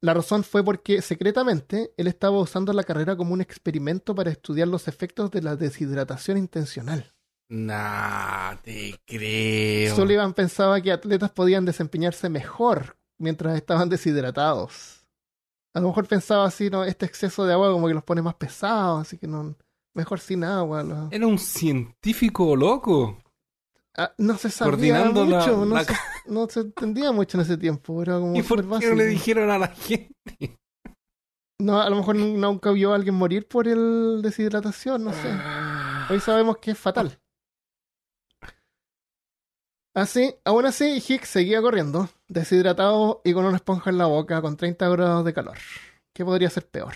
[0.00, 4.68] La razón fue porque secretamente él estaba usando la carrera como un experimento para estudiar
[4.68, 7.12] los efectos de la deshidratación intencional.
[7.50, 9.94] Nah, te creo.
[9.94, 15.01] Sullivan pensaba que atletas podían desempeñarse mejor mientras estaban deshidratados.
[15.74, 18.34] A lo mejor pensaba así, no, este exceso de agua como que los pone más
[18.34, 19.56] pesados, así que no,
[19.94, 21.08] mejor sin agua.
[21.10, 23.18] Era un científico loco.
[23.96, 25.92] Ah, no se sabía la- mucho, no, se,
[26.26, 28.02] no se entendía mucho en ese tiempo.
[28.02, 30.58] Era como ¿Y por qué no le dijeron a la gente?
[31.58, 35.28] No, a lo mejor nunca vio a alguien morir por el deshidratación, no sé.
[36.10, 37.18] Hoy sabemos que es fatal.
[39.94, 44.56] Así, aún así, Hicks seguía corriendo, deshidratado y con una esponja en la boca, con
[44.56, 45.58] 30 grados de calor.
[46.14, 46.94] ¿Qué podría ser peor?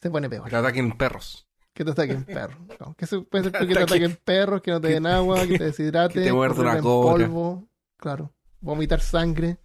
[0.00, 0.48] Se pone peor.
[0.48, 1.46] Que ataquen perros.
[1.74, 2.58] Que te ataquen perros.
[2.80, 5.46] No, que se puede ser que te Ataque- ataquen perros, que no te den agua,
[5.46, 7.26] que te deshidrate, que te muerda correr una en cobra.
[7.26, 9.58] polvo, claro, vomitar sangre.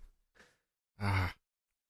[0.97, 1.33] Ah,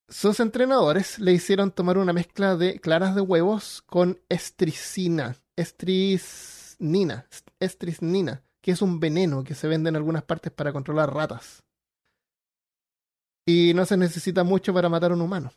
[0.10, 7.28] Sus entrenadores le hicieron tomar una mezcla de claras de huevos con estricina, estrisnina,
[7.60, 11.63] estrisnina, que es un veneno que se vende en algunas partes para controlar ratas.
[13.46, 15.52] Y no se necesita mucho para matar a un humano.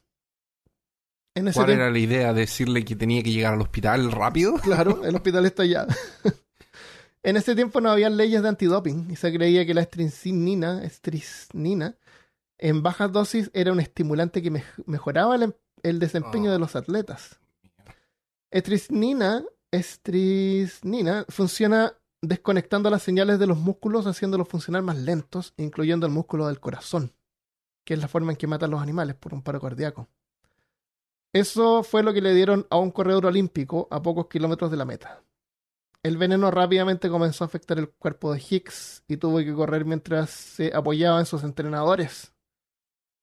[1.35, 2.33] En ese ¿Cuál tiempo, era la idea?
[2.33, 4.55] ¿Decirle que tenía que llegar al hospital rápido?
[4.62, 5.87] claro, el hospital está allá.
[7.22, 11.94] en ese tiempo no había leyes de antidoping y se creía que la estrisnina, estrisnina
[12.59, 16.53] en bajas dosis era un estimulante que mej- mejoraba el, em- el desempeño Oh.
[16.55, 17.38] de los atletas.
[18.51, 26.12] Estrisnina, estrisnina funciona desconectando las señales de los músculos, haciéndolos funcionar más lentos, incluyendo el
[26.12, 27.12] músculo del corazón,
[27.87, 30.09] que es la forma en que matan los animales por un paro cardíaco.
[31.33, 34.85] Eso fue lo que le dieron a un corredor olímpico a pocos kilómetros de la
[34.85, 35.22] meta.
[36.03, 40.31] El veneno rápidamente comenzó a afectar el cuerpo de Hicks y tuvo que correr mientras
[40.31, 42.35] se apoyaba en sus entrenadores,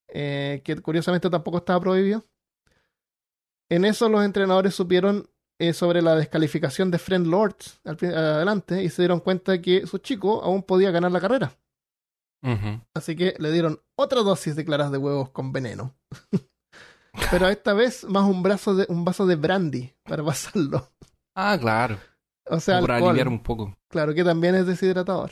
[0.07, 2.23] eh, que curiosamente tampoco estaba prohibido.
[3.69, 9.01] En eso los entrenadores supieron eh, sobre la descalificación de Friend Lords adelante y se
[9.01, 11.57] dieron cuenta que su chico aún podía ganar la carrera.
[12.93, 15.95] Así que le dieron otra dosis de claras de huevos con veneno.
[17.31, 20.91] Pero esta vez más un, brazo de, un vaso de brandy para pasarlo.
[21.35, 21.97] Ah, claro.
[22.45, 23.11] O sea, Para alcohol.
[23.11, 23.77] aliviar un poco.
[23.87, 25.31] Claro que también es deshidratador.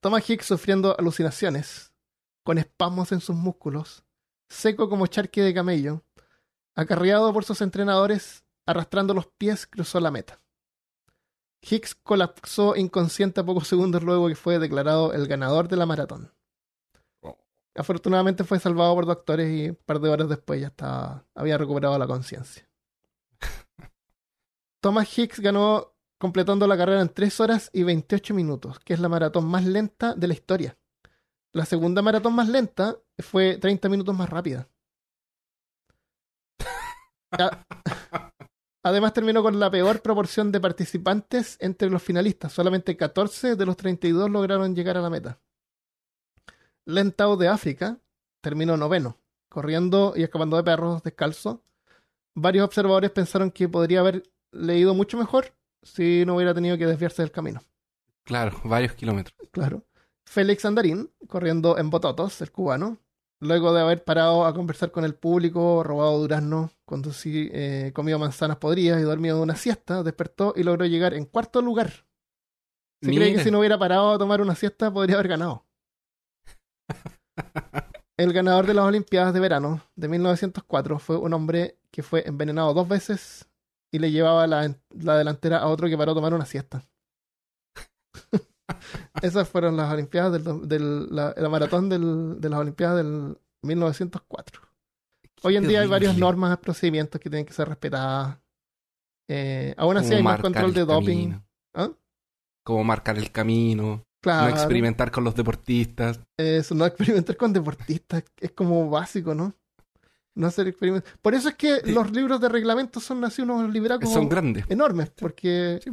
[0.00, 1.92] Thomas Hicks sufriendo alucinaciones,
[2.44, 4.04] con espasmos en sus músculos,
[4.48, 6.04] seco como charque de camello,
[6.74, 10.40] acarreado por sus entrenadores, arrastrando los pies, cruzó la meta.
[11.62, 16.32] Hicks colapsó inconsciente a pocos segundos luego que fue declarado el ganador de la maratón.
[17.20, 17.38] Oh.
[17.74, 21.98] Afortunadamente fue salvado por doctores y un par de horas después ya estaba, había recuperado
[21.98, 22.68] la conciencia.
[24.80, 29.08] Thomas Hicks ganó completando la carrera en 3 horas y 28 minutos, que es la
[29.08, 30.78] maratón más lenta de la historia.
[31.52, 34.68] La segunda maratón más lenta fue 30 minutos más rápida.
[38.86, 42.52] Además terminó con la peor proporción de participantes entre los finalistas.
[42.52, 45.40] Solamente 14 de los 32 lograron llegar a la meta.
[46.84, 47.98] Len Tao de África
[48.40, 49.18] terminó noveno,
[49.48, 51.64] corriendo y escapando de perros descalzo.
[52.36, 54.22] Varios observadores pensaron que podría haber
[54.52, 57.60] leído mucho mejor si no hubiera tenido que desviarse del camino.
[58.22, 59.34] Claro, varios kilómetros.
[59.50, 59.84] Claro.
[60.24, 62.98] Félix Andarín, corriendo en Bototos, el cubano,
[63.40, 68.56] luego de haber parado a conversar con el público, robado durazno, conducí, eh, comido manzanas
[68.58, 72.06] podridas y dormido una siesta, despertó y logró llegar en cuarto lugar.
[73.02, 75.66] Se cree que si no hubiera parado a tomar una siesta podría haber ganado.
[78.16, 82.72] El ganador de las Olimpiadas de verano de 1904 fue un hombre que fue envenenado
[82.72, 83.46] dos veces
[83.92, 86.82] y le llevaba la, la delantera a otro que paró a tomar una siesta.
[89.22, 94.60] Esas fueron las Olimpiadas del, del la, la maratón del- de las Olimpiadas del 1904.
[95.42, 98.38] Hoy en Qué día hay varias normas, procedimientos que tienen que ser respetadas.
[99.28, 101.06] Eh, aún así Como hay más marcar control el de doping.
[101.30, 101.46] camino.
[101.74, 101.90] ¿Ah?
[102.64, 104.02] Como marcar el camino.
[104.22, 106.18] Claro, No experimentar con los deportistas.
[106.36, 109.54] eso, no experimentar con deportistas es como básico, ¿no?
[110.34, 111.10] No hacer experimentos.
[111.22, 111.92] Por eso es que Sí.
[111.92, 114.64] los libros de reglamento son así unos libracos Son grandes.
[114.68, 115.90] enormes, porque Sí.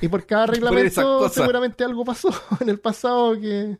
[0.00, 2.30] Y por cada reglamento seguramente algo pasó
[2.60, 3.78] en el pasado que,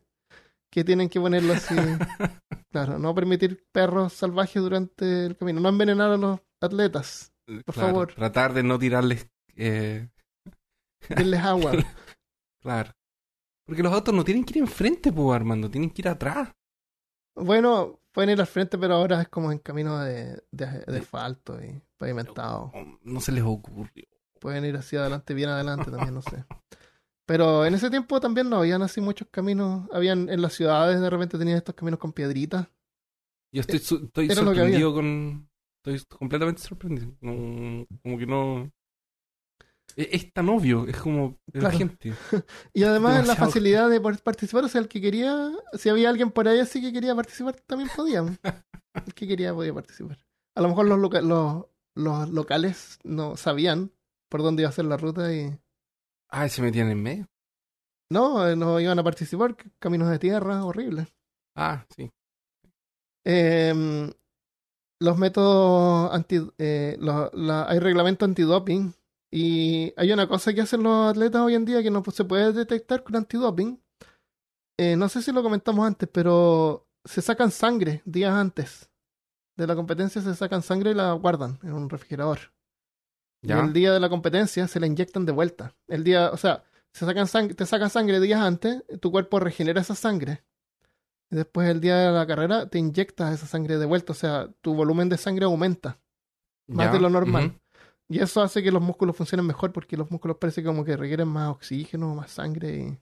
[0.70, 1.74] que tienen que ponerlo así.
[2.72, 7.32] claro, no permitir perros salvajes durante el camino, no envenenar a los atletas,
[7.64, 8.14] Por Claro, favor.
[8.14, 9.28] Tratar de no tirarles.
[9.56, 10.08] eh,
[11.08, 11.72] denles agua.
[12.60, 12.92] claro.
[13.66, 15.68] Porque los autos no tienen que ir enfrente, pues, Armando.
[15.70, 16.50] Tienen que ir atrás.
[17.34, 21.62] bueno, pueden ir al frente, pero ahora es como en camino de, de, de asfalto
[21.62, 22.70] y pavimentado.
[22.74, 24.04] No, no se les ocurrió.
[24.46, 26.44] Pueden ir hacia adelante, bien adelante también, no sé.
[27.26, 29.88] Pero en ese tiempo también no habían así muchos caminos.
[29.92, 32.68] Habían en las ciudades de repente tenían estos caminos con piedritas.
[33.52, 35.48] Yo estoy, su- estoy Era sorprendido con.
[35.84, 37.10] Estoy completamente sorprendido.
[37.20, 38.70] No- como que no.
[39.96, 41.76] Es, es tan obvio, es como la Claro.
[41.78, 42.14] gente.
[42.72, 46.30] Y además la facilidad de poder participar, o sea, el que quería, si había alguien
[46.30, 48.20] por ahí así que quería participar, también podía.
[48.94, 50.20] El que quería podía participar.
[50.54, 51.64] A lo mejor los, loca- los,
[51.96, 53.90] los locales no sabían
[54.36, 55.58] por dónde iba a ser la ruta y
[56.28, 57.26] Ah, se metían en medio.
[58.12, 61.08] no, eh, no iban a participar, caminos de tierra horribles.
[61.56, 62.10] Ah, sí.
[63.24, 64.12] Eh,
[65.00, 68.94] los métodos anti, eh, los- la- hay reglamentos antidoping
[69.32, 72.52] y hay una cosa que hacen los atletas hoy en día que no se puede
[72.52, 73.80] detectar con antidoping.
[74.78, 78.90] Eh, no sé si lo comentamos antes, pero se sacan sangre días antes
[79.56, 82.52] de la competencia, se sacan sangre y la guardan en un refrigerador.
[83.46, 85.74] Y el día de la competencia se la inyectan de vuelta.
[85.88, 89.80] El día, o sea, se sacan sang- te sacan sangre días antes, tu cuerpo regenera
[89.80, 90.42] esa sangre.
[91.30, 94.48] Y después el día de la carrera te inyectas esa sangre de vuelta, o sea,
[94.60, 95.98] tu volumen de sangre aumenta
[96.68, 97.60] más Ya, de lo normal.
[98.08, 101.28] Y eso hace que los músculos funcionen mejor porque los músculos parece como que requieren
[101.28, 102.76] más oxígeno, más sangre.
[102.76, 102.98] Y...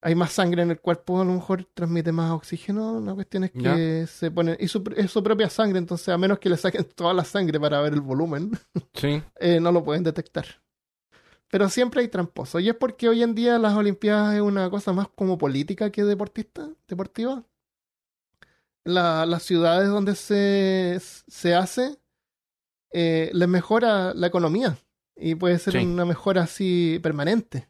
[0.00, 3.00] Hay más sangre en el cuerpo, a lo mejor transmite más oxígeno.
[3.00, 3.60] La cuestión es que
[4.02, 4.06] Ya.
[4.06, 4.56] se pone.
[4.60, 7.58] Y su, es su propia sangre, entonces a menos que le saquen toda la sangre
[7.58, 8.52] para ver el volumen,
[8.94, 9.22] Sí.
[9.40, 10.46] eh, no lo pueden detectar.
[11.50, 12.60] Pero siempre hay tramposos.
[12.62, 16.04] Y es porque hoy en día las Olimpiadas es una cosa más como política que
[16.04, 17.42] deportista, deportiva.
[18.84, 21.98] La- las ciudades donde se, se hace
[22.90, 24.78] eh, les mejora la economía.
[25.16, 25.78] Y puede ser Sí.
[25.84, 27.68] una mejora así permanente.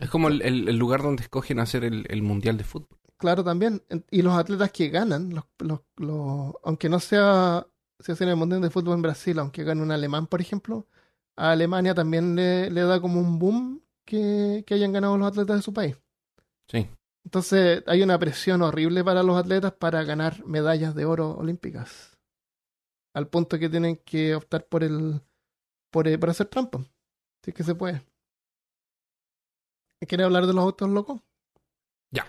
[0.00, 2.98] Es como el, el- el lugar donde escogen hacer el, el mundial de fútbol.
[3.18, 3.82] Claro, también.
[4.10, 7.66] Y los atletas que ganan, los, los- los- aunque no sea,
[7.98, 10.86] se hace en el Mundial de Fútbol en Brasil, aunque gane un alemán, por ejemplo,
[11.36, 15.56] a Alemania también le, le da como un boom que, que hayan ganado los atletas
[15.56, 15.96] de su país.
[16.68, 16.88] Sí.
[17.24, 22.16] Entonces hay una presión horrible para los atletas para ganar medallas de oro olímpicas.
[23.14, 25.20] Al punto que tienen que optar por el
[25.90, 26.78] por, el- por hacer trampa.
[27.44, 28.02] Si es que se puede.
[30.06, 31.20] ¿Quiere hablar de los autos locos?
[32.10, 32.26] Ya.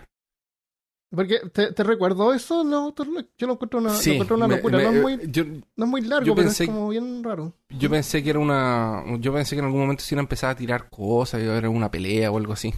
[1.10, 3.04] Porque te, te recuerdo eso, no, te-
[3.36, 4.78] yo lo encuentro una, lo Sí, encuentro una locura.
[4.78, 7.22] me- no, es muy, yo, no es muy largo, yo pero pensé- es como bien
[7.22, 7.52] raro.
[7.68, 9.04] yo pensé que era una...
[9.18, 11.68] Yo pensé que en algún momento iban a empezar a tirar cosas, iba a haber
[11.68, 12.72] una pelea o algo así.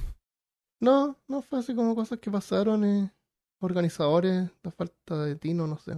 [0.81, 3.13] No, no fue así como cosas que pasaron, eh,
[3.61, 5.95] organizadores, la falta de tino, no sé.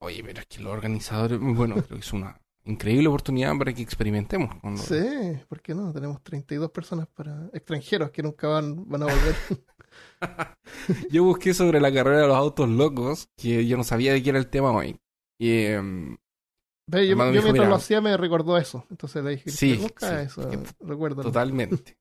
[0.00, 1.38] Oye, pero es que los organizadores...
[1.40, 4.50] Bueno, creo que es una increíble oportunidad para que experimentemos.
[4.80, 5.92] Sí, ¿por qué no?
[5.92, 9.34] Tenemos 32 personas para extranjeros que nunca van, van a volver.
[11.10, 14.30] Yo busqué sobre la carrera de los autos locos, que yo no sabía de qué
[14.30, 15.00] era el tema hoy.
[15.38, 15.64] Y...
[16.88, 18.86] Pero yo, yo dijo, mientras mira, lo hacía me recordó eso.
[18.90, 21.22] Entonces le dije, Sí, busca sí, eso, que- recuérdalo.
[21.24, 21.96] Totalmente.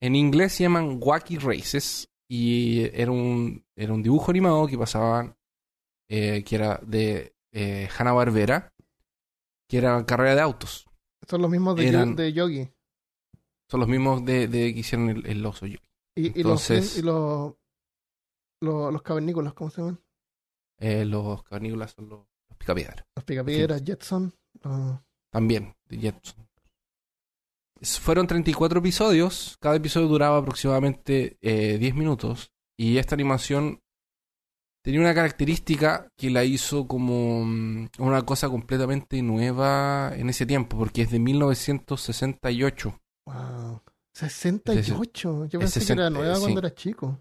[0.00, 5.36] En inglés se llaman Wacky Races y era un, era un dibujo animado que pasaban,
[6.08, 8.71] eh, que era de eh, Hanna Barbera,
[9.72, 10.86] que era carrera de autos.
[11.26, 12.68] Son los mismos de, Eran- Yo- de Yogi.
[13.70, 15.78] Son los mismos de, de que hicieron el, el oso yo.
[16.14, 17.54] Y, los, y los,
[18.60, 19.98] los, los cavernícolas, ¿cómo se llaman?
[20.78, 22.18] Eh, los cavernícolas son los,
[22.50, 23.06] los picapiedras.
[23.16, 24.34] Los picapiedras, Jetson.
[24.62, 25.00] los-
[25.32, 26.46] También, de Jetson.
[27.80, 33.81] Fueron 34 episodios, cada episodio duraba aproximadamente eh, 10 minutos y esta animación
[34.82, 40.76] tenía una característica que la hizo como mm, una cosa completamente nueva en ese tiempo,
[40.76, 43.00] porque es de 1968.
[43.26, 43.82] Wow.
[44.14, 45.46] 68.
[45.46, 47.20] Yo pensé que 60, era nueva cuando era chico.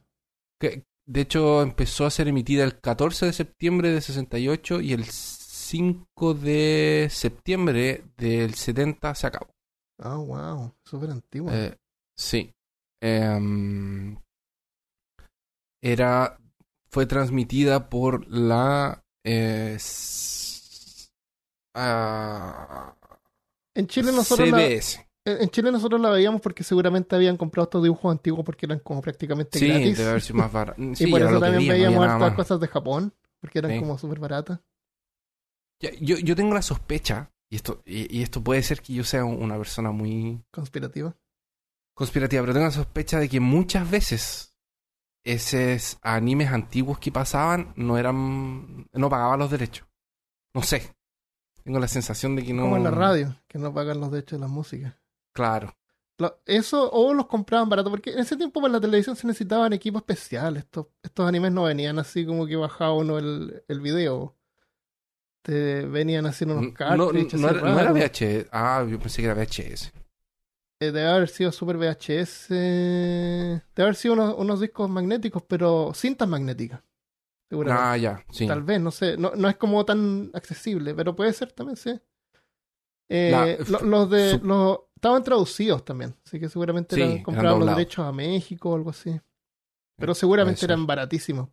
[0.60, 5.06] Que, de hecho, empezó a ser emitida el 14 de septiembre de 68 y el
[5.06, 9.54] 5 de septiembre del 70 se acabó.
[10.00, 10.74] Ah, wow.
[10.84, 11.52] Súper antiguo.
[11.52, 11.78] Eh,
[12.17, 12.52] sí.
[13.02, 14.17] Em,
[15.82, 16.38] era.
[16.92, 19.04] Fue transmitida por la.
[19.24, 19.78] eh,
[21.76, 22.96] ah,
[23.76, 25.08] en Chile nosotros la, CBS.
[25.26, 29.02] en Chile nosotros la veíamos porque seguramente habían comprado estos dibujos antiguos porque eran como
[29.02, 29.98] prácticamente Sí, gratis.
[29.98, 30.82] debe haber sido más barato.
[31.00, 33.80] y por eso también no veíamos nada hartas cosas de Japón, porque eran Sí.
[33.80, 34.60] como súper baratas.
[36.00, 39.26] Yo, yo tengo la sospecha, y esto, y, y esto puede ser que yo sea
[39.26, 41.16] una persona muy Conspirativa.
[41.96, 44.51] conspirativa, pero tengo la sospecha de que muchas veces
[45.24, 48.88] esos animes antiguos que pasaban no eran.
[48.94, 49.88] no pagaban los derechos.
[50.54, 50.96] No sé.
[51.64, 52.64] Tengo la sensación de que no.
[52.64, 55.00] Como en la radio, que no pagan los derechos de la música.
[55.34, 55.76] Claro.
[56.46, 60.02] Eso, o los compraban barato, porque en ese tiempo para la televisión se necesitaban equipos
[60.02, 60.64] especiales.
[60.64, 64.36] Estos, estos animes no venían así como que bajaba uno el, el video.
[65.42, 67.94] Te venían haciendo unos No, no, no era, no era raros.
[67.98, 68.48] VHS.
[68.52, 69.92] Ah, yo pensé que era VHS.
[70.82, 72.50] Eh, debe haber sido Super VHS.
[72.50, 76.82] Debe haber sido unos, unos discos magnéticos, pero cintas magnéticas.
[77.50, 77.88] Seguramente.
[77.88, 78.48] Ah, ya, sí.
[78.48, 79.15] Tal vez, no sé.
[79.17, 81.91] No, no es como tan accesible, pero puede ser también, sí.
[83.10, 84.32] Eh, La- lo- los de.
[84.39, 86.15] su- Los, estaban traducidos también.
[86.26, 89.20] Así que seguramente Sí, eran- eran compraban los derechos a México o algo así.
[90.00, 90.70] Pero seguramente puede ser.
[90.72, 91.50] eran baratísimos.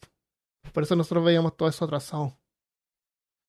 [0.73, 2.39] Por eso nosotros veíamos todo eso atrasado.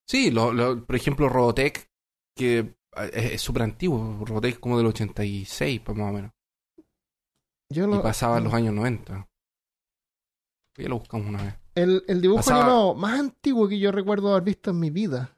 [0.07, 1.89] Sí, lo, lo- por ejemplo, Robotech,
[2.35, 2.75] que eh,
[3.13, 4.23] es es súper antiguo.
[4.25, 6.32] Robotech como del 86, pues, más o menos.
[7.71, 9.28] Yo Y lo- pasaba en los años 90.
[10.78, 11.56] Ya lo buscamos una vez.
[11.75, 15.36] El, el dibujo Pasaba- animado más antiguo que yo recuerdo haber visto en mi vida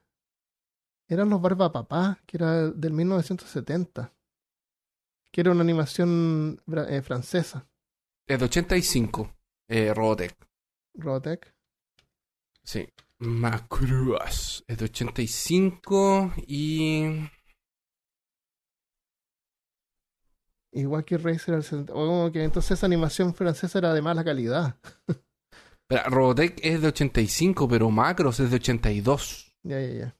[1.09, 4.13] eran los Barba Papá, que era del 1970.
[5.33, 7.67] Que era una animación eh, francesa,
[8.27, 9.33] Es de 85,
[9.69, 10.35] eh, Robotech.
[10.93, 11.53] Robotech.
[12.63, 12.87] Sí.
[13.19, 14.63] Macruas.
[14.67, 17.03] Es de 85 y...
[20.73, 21.93] Igual que Racer al 70.
[21.93, 24.77] Oh, que entonces esa animación francesa era de mala calidad.
[25.89, 30.17] Espera, Robotech es de 85, pero Macros es de 82, Ya, ya, ya.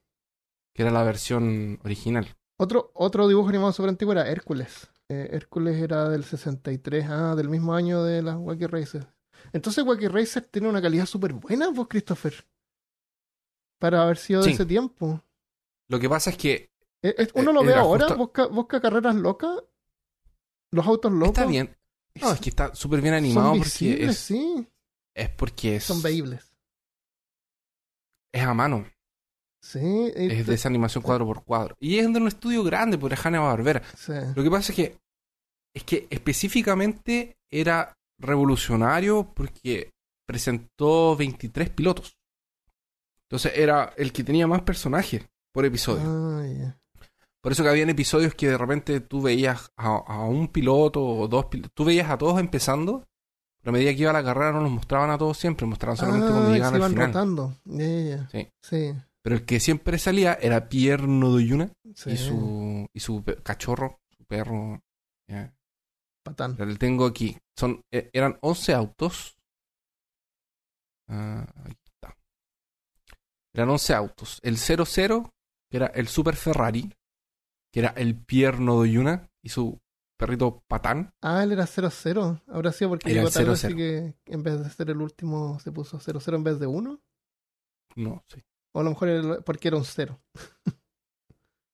[0.74, 2.28] que era la versión original.
[2.60, 4.90] Otro, otro dibujo animado súper antiguo era Hércules.
[5.08, 9.06] Eh, Hércules era del 63, ah, del mismo año de las Wacky Racer.
[9.54, 12.34] Entonces Wacky Racer tiene una calidad súper buena, vos, Christopher.
[13.80, 14.54] Para haber sido de Sí.
[14.54, 15.22] ese tiempo.
[15.88, 16.70] Lo que pasa es que
[17.04, 19.50] Eh, eh, uno Eh, lo ve ahora, justo- busca, busca carreras locas,
[20.72, 21.28] los autos locos.
[21.38, 21.76] está bien.
[22.20, 24.68] No, es que está súper bien animado son porque visibles, es, sí,
[25.14, 26.52] es porque es, son veíbles.
[28.34, 28.84] es a mano.
[29.62, 29.78] Sí,
[30.16, 31.76] Es te- de esa animación cuadro por cuadro.
[31.78, 33.82] Y es de un estudio grande, por Hanna Barbera.
[33.96, 34.12] sí.
[34.34, 34.98] Lo que pasa es que
[35.74, 39.90] es que específicamente era revolucionario porque
[40.26, 42.16] presentó 23 pilotos.
[43.28, 46.02] Entonces era el que tenía más personajes por episodio.
[46.04, 46.78] Ah, ya.
[47.42, 51.26] Por eso que habían episodios que de repente tú veías a, a un piloto o
[51.28, 51.72] dos pilotos.
[51.74, 53.04] Tú veías a todos empezando,
[53.60, 56.28] pero a medida que iba la carrera no los mostraban a todos siempre, mostraban solamente
[56.30, 57.06] cuando Ah, y llegaban se al iban final.
[57.08, 57.54] rotando.
[57.64, 58.28] Ya.
[58.30, 58.48] Sí.
[58.62, 62.10] Sí, Pero el que siempre salía era Pierre Nodoyuna sí.
[62.10, 64.80] y su y su cachorro, su perro.
[65.28, 65.52] ya.
[66.24, 66.56] Patán.
[66.56, 67.36] Le tengo aquí.
[67.58, 69.36] Son, eh, eran 11 autos.
[71.08, 72.16] Ah, aquí está.
[73.52, 74.38] Eran 11 autos.
[74.44, 75.30] El 00,
[75.70, 76.92] que era el Super Ferrari,
[77.72, 79.80] que era el Pierno de Yuna y su
[80.18, 81.14] perrito Patán.
[81.22, 82.42] Ah, él era 0-0.
[82.48, 83.52] Habrá sido porque llegó tarde, 0-0.
[83.52, 87.00] así que en vez de ser el último se puso 0-0 en vez de 1.
[87.96, 88.44] No sé.
[88.74, 90.20] O a lo mejor era porque era un 0.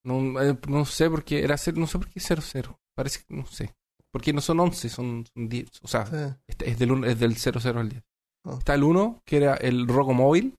[0.04, 2.80] No, eh, no sé por qué era cero, no sé por qué 00.
[2.94, 3.74] Parece que no sé.
[4.10, 5.68] Porque no son 11, son, son 10.
[5.82, 6.34] O sea, Sí.
[6.46, 8.02] este es del, uno- es del 00 al 10.
[8.44, 8.56] Oh.
[8.58, 10.56] Está el 1, que era el Roco Móvil,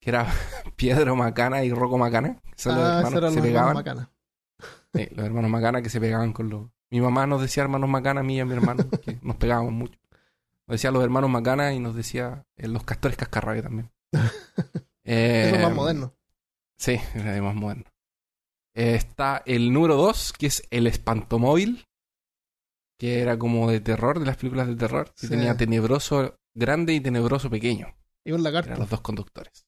[0.00, 0.26] que era
[0.76, 2.38] Piedro Macana y Rocco Macana.
[2.44, 3.96] que son los Ah, hermanos esos eran que se los hermanos pegaban.
[4.04, 4.12] Macana.
[4.96, 6.68] Sí, los hermanos Macana que se pegaban con los.
[6.90, 9.72] Mi mamá nos decía hermanos Macana, a mí y a mi hermano, que nos pegábamos
[9.72, 9.98] mucho.
[10.66, 13.90] Nos decía los hermanos Macana y nos decía eh, los castores cascarrabia también.
[15.08, 16.14] Eh, Eso es más moderno.
[16.76, 17.84] Sí, de más moderno.
[18.74, 21.86] Eh, está el número 2, que es el espantomóvil,
[22.98, 25.06] que era como de terror, de las películas de terror.
[25.14, 25.28] que Sí.
[25.28, 27.94] tenía tenebroso grande y tenebroso pequeño.
[28.24, 28.70] Y un lagarto.
[28.70, 29.65] Eran los dos conductores.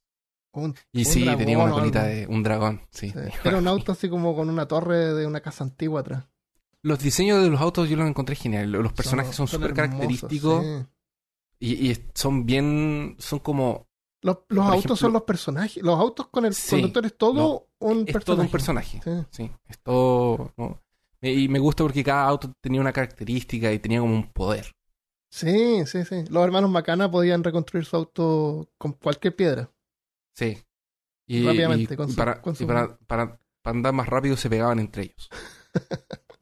[0.58, 2.82] Un- Y Un sí, dragón tenía una colita de un dragón.
[2.90, 3.10] Sí.
[3.10, 3.18] sí.
[3.44, 6.24] Era un auto así como con una torre de una casa antigua atrás.
[6.82, 8.70] Los diseños de los autos yo los encontré genial.
[8.70, 10.86] Los personajes son súper característicos sí.
[11.60, 13.16] y, y son bien.
[13.18, 13.86] Son como.
[14.20, 15.82] Los, autos ejemplo- son los personajes.
[15.82, 18.24] Los autos con el Sí, conductor es todo un Es personaje.
[18.26, 19.00] todo un personaje.
[19.04, 19.10] Sí.
[19.30, 20.52] Sí, es todo.
[20.56, 20.80] ¿no?
[21.20, 24.72] Y me gusta porque cada auto tenía una característica y tenía como un poder.
[25.30, 26.24] sí, sí, sí.
[26.30, 29.70] Los hermanos Macana podían reconstruir su auto con cualquier piedra.
[30.38, 30.56] Sí.
[31.26, 34.48] Y, Rápidamente, y con su- para, con y para, para- para andar más rápido se
[34.48, 35.28] pegaban entre ellos.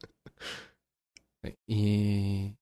[1.65, 2.57] Y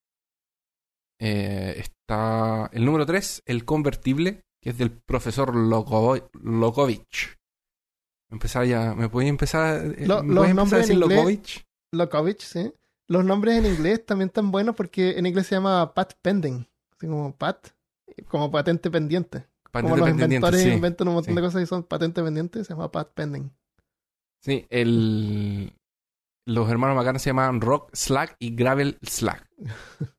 [1.20, 7.38] eh, está el número 3, el convertible, que es del profesor Lokovich.
[8.30, 11.66] Empezar ya, ¿me podía empezar, eh, Lo- ¿me los a nombres decir en inglés- Lokovich?
[11.94, 12.74] Lokovich, sí.
[13.08, 16.68] Los nombres en inglés también están buenos porque en inglés se llama Pat Pending.
[16.92, 17.70] Así como Pat,
[18.28, 19.48] como patente pendiente.
[19.76, 20.70] Patente como los pendiente, inventores sí.
[20.72, 21.36] inventan un montón sí.
[21.36, 23.52] de cosas y son patente pendientes, se llama Pat Pending.
[24.42, 25.74] Sí, el,
[26.48, 29.48] los hermanos Macana se llamaban Rock Slack y Gravel Slack.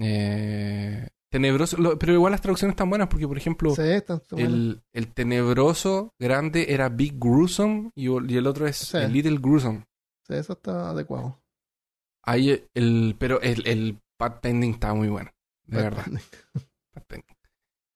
[0.00, 4.38] Eh, tenebroso, lo- pero igual las traducciones están buenas porque, por ejemplo, Sí, están- están
[4.38, 4.54] buenos.
[4.54, 9.84] el, el tenebroso grande era Big Gruesome y, y el otro es el Little Gruesome.
[10.26, 11.40] Sí, eso está adecuado.
[12.24, 15.30] Ahí el, pero el, el Pat Pending estaba muy bueno,
[15.64, 16.04] de Pat verdad.
[16.04, 16.24] Pending.
[16.94, 17.36] Pat Pending.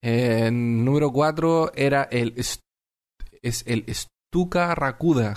[0.05, 5.35] Eh, número 4 era el es el Stuka Rakuda,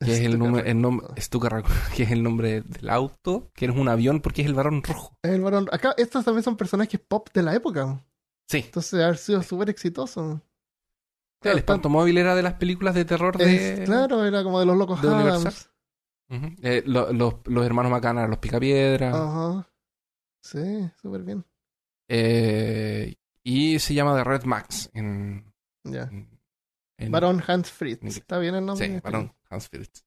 [0.00, 1.06] que es el nombre, el nombre
[1.96, 5.12] que es el nombre del auto, que es un avión porque es el varón rojo.
[5.22, 5.68] El varón.
[5.72, 8.02] Acá, estos también son personajes pop de la época.
[8.48, 8.58] Sí.
[8.64, 10.40] Entonces, haber sido súper exitoso.
[11.42, 13.74] el espantomóvil era de las películas de terror de.
[13.74, 15.70] Es- claro, era como de los locos de Adams.
[16.62, 19.10] Eh, lo- los, los hermanos Macana los Picapiedra.
[19.10, 19.68] Ajá.
[20.42, 21.44] Sí, súper bien.
[22.08, 25.44] Eh, y se llama The Red Max en.
[25.84, 26.10] Ya.
[27.08, 28.02] Barón Hans Fritz.
[28.04, 28.86] ¿Está bien el nombre?
[28.86, 30.04] Sí, Barón Hans Fritz.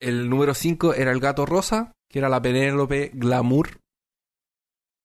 [0.00, 3.80] El número 5 era el gato rosa, que era la Penélope Glamour.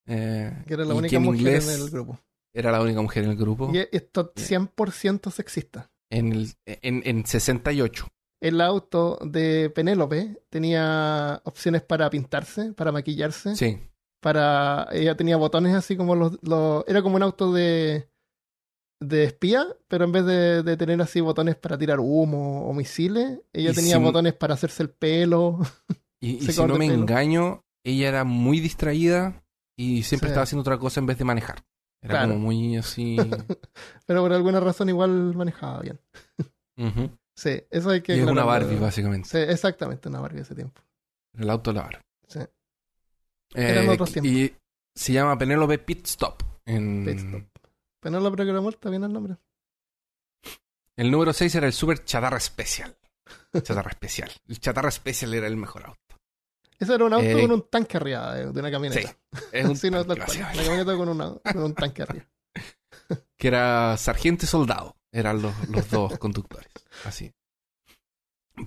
[0.08, 2.20] Eh, Que era la única mujer inglés en el grupo.
[2.54, 3.72] Era la única mujer en el grupo.
[3.74, 5.90] Y esto 100% sexista.
[6.10, 8.08] En, el, en, en 68.
[8.42, 13.80] El auto de Penélope tenía opciones para pintarse, para maquillarse, Sí.
[14.22, 18.08] Para ella tenía botones así como los, los- era como un auto de
[19.04, 23.40] de espía, pero en vez de, de tener así botones para tirar humo o misiles,
[23.52, 25.60] ella tenía botones para hacerse el pelo.
[26.22, 26.94] Y, y si no me pelo.
[27.00, 29.44] engaño, ella era muy distraída
[29.76, 30.32] y siempre Sí.
[30.34, 31.66] estaba haciendo otra cosa en vez de manejar.
[32.04, 32.34] Era Claro.
[32.34, 33.18] como muy así.
[34.06, 36.00] pero por alguna razón igual manejaba bien.
[37.36, 38.44] Sí, eso hay que Y es una.
[38.44, 39.28] Barbie, básicamente.
[39.30, 40.80] Sí, exactamente, una Barbie ese tiempo.
[41.38, 42.06] El auto de la Barbie.
[42.28, 42.40] Sí.
[43.54, 44.54] Eh, Eran otros y
[44.96, 46.42] se llama Penélope Pit Stop.
[46.66, 47.06] En...
[47.06, 47.44] Pit Stop.
[48.02, 49.38] Penélope que era muerta, bien el nombre.
[50.98, 52.96] El número 6 era el Super Chatarra Special.
[53.62, 54.32] Chatarra Especial.
[54.48, 56.00] El Chatarra Especial era el mejor auto.
[56.80, 59.10] Eso era un auto Eh, con un tanque arriba de, una camioneta.
[59.10, 59.40] Sí.
[59.52, 60.38] Es un Sí, no, tanque, cual.
[60.38, 62.26] Una camioneta con, una- con un tanque arriba.
[63.38, 64.96] que era sargento y soldado.
[65.12, 66.70] Eran los, los dos conductores.
[67.06, 67.32] Así.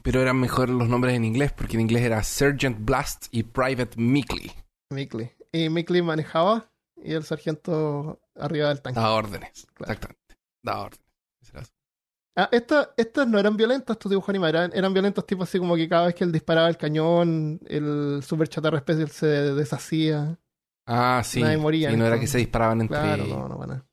[0.02, 3.96] Pero eran mejor los nombres en inglés, porque en inglés era Sergeant Blast y Private
[4.00, 4.50] Mickley.
[4.90, 5.32] Mickley.
[5.52, 8.98] Y Mickley manejaba y el sargento arriba del tanque.
[9.00, 9.66] Daba órdenes.
[9.74, 9.92] Claro.
[9.92, 10.36] Exactamente.
[10.62, 11.04] Daba órdenes.
[12.36, 14.54] Ah, esta- estas no eran violentas, estos dibujos animados.
[14.54, 18.22] Eran, eran violentos tipo así como que cada vez que él disparaba el cañón, el
[18.24, 20.38] super chatarra especial se deshacía.
[20.86, 21.40] Ah, sí.
[21.40, 22.98] Nadie moría Y no era que se disparaban entre.
[22.98, 23.86] Claro, no, no, van a.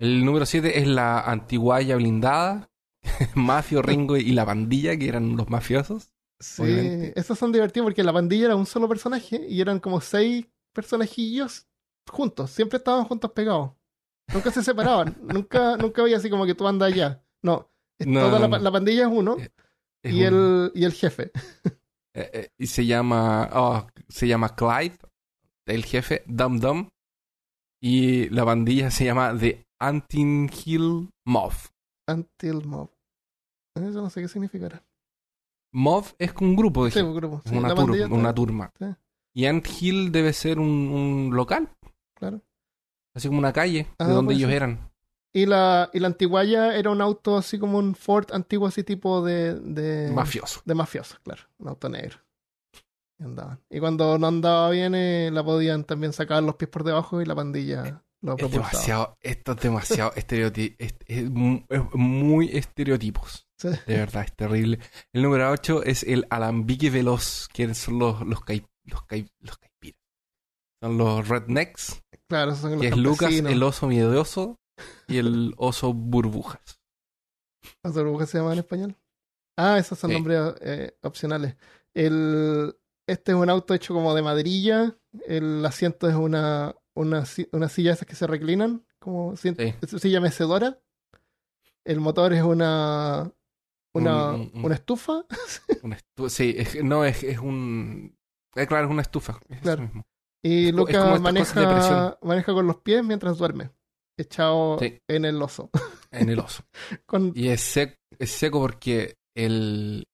[0.00, 2.70] El número 7 es la antiguaya blindada.
[3.34, 6.12] Mafio, Ringo y la pandilla, que eran los mafiosos.
[6.40, 10.46] Sí, estos son divertidos porque la pandilla era un solo personaje y eran como seis
[10.72, 11.66] personajillos
[12.08, 13.72] juntos, siempre estaban juntos pegados.
[14.32, 17.24] Nunca se separaban, nunca, nunca había así como que tú andas allá.
[17.42, 19.50] No, toda la, la pandilla es uno Eh,
[20.02, 21.32] Es y, el, y el jefe.
[22.14, 23.48] eh, eh, y se llama.
[23.52, 24.96] oh, se llama Clyde,
[25.66, 26.88] el jefe, Dum Dum.
[27.82, 31.52] Y la bandilla se llama The Antin Hill Mob.
[32.08, 32.90] Until Mob.
[33.76, 34.84] Eso no sé qué significará.
[35.72, 37.42] Mob es un grupo de Sí, gente, un grupo.
[37.44, 38.72] sí, una, tur- una turma.
[38.78, 38.86] Sí.
[39.34, 41.68] Y Ant Hill debe ser un, un local,
[42.16, 42.40] Claro.
[43.14, 44.90] así como una calle Ah, de donde puede ellos eran.
[45.34, 49.22] Y la, y la antiguaya era un auto así como un Ford antiguo, así tipo
[49.22, 49.54] de.
[49.60, 50.62] de Mafioso.
[50.64, 51.42] De mafioso, claro.
[51.58, 52.16] Un auto negro.
[53.20, 53.60] Y andaban.
[53.70, 57.26] Y cuando no andaba bien, eh, la podían también sacar los pies por debajo y
[57.26, 58.70] la pandilla lo Es propulsaba.
[58.70, 60.76] demasiado, esto es demasiado estereotipo.
[60.78, 63.46] Es, es mu- es muy estereotipos.
[63.58, 63.68] Sí.
[63.86, 64.78] De verdad, es terrible.
[65.12, 69.58] El número 8 es el alambique veloz, que son los, los, cai- los, cai- los
[69.58, 70.00] caipiras.
[70.82, 74.60] Son los rednecks, Claro, esos son los que es Lucas, el oso miedoso
[75.08, 76.78] y el oso burbujas.
[77.82, 78.96] ¿Los burbujas se llaman en español?
[79.56, 80.14] Ah, esos son Sí.
[80.14, 81.56] nombres eh, opcionales.
[81.94, 82.76] El,
[83.08, 84.96] este es un auto hecho como de maderilla.
[85.26, 89.74] El asiento es una, una, una silla esas que se reclinan, como si- Sí.
[89.80, 90.80] es silla mecedora.
[91.84, 93.32] El motor es una,
[93.94, 95.24] una, Un- un- una estufa.
[95.82, 98.16] Una estu- sí, es- no, es, es un...
[98.56, 99.38] eh, claro, es una estufa.
[99.48, 99.82] es Claro.
[99.82, 100.06] mismo.
[100.42, 103.70] Y de maneja, maneja con los pies mientras duerme.
[104.16, 104.98] Echado Sí.
[105.08, 105.70] en el oso.
[106.10, 106.64] En el oso.
[107.06, 110.07] Con, Y es seco, es seco porque el,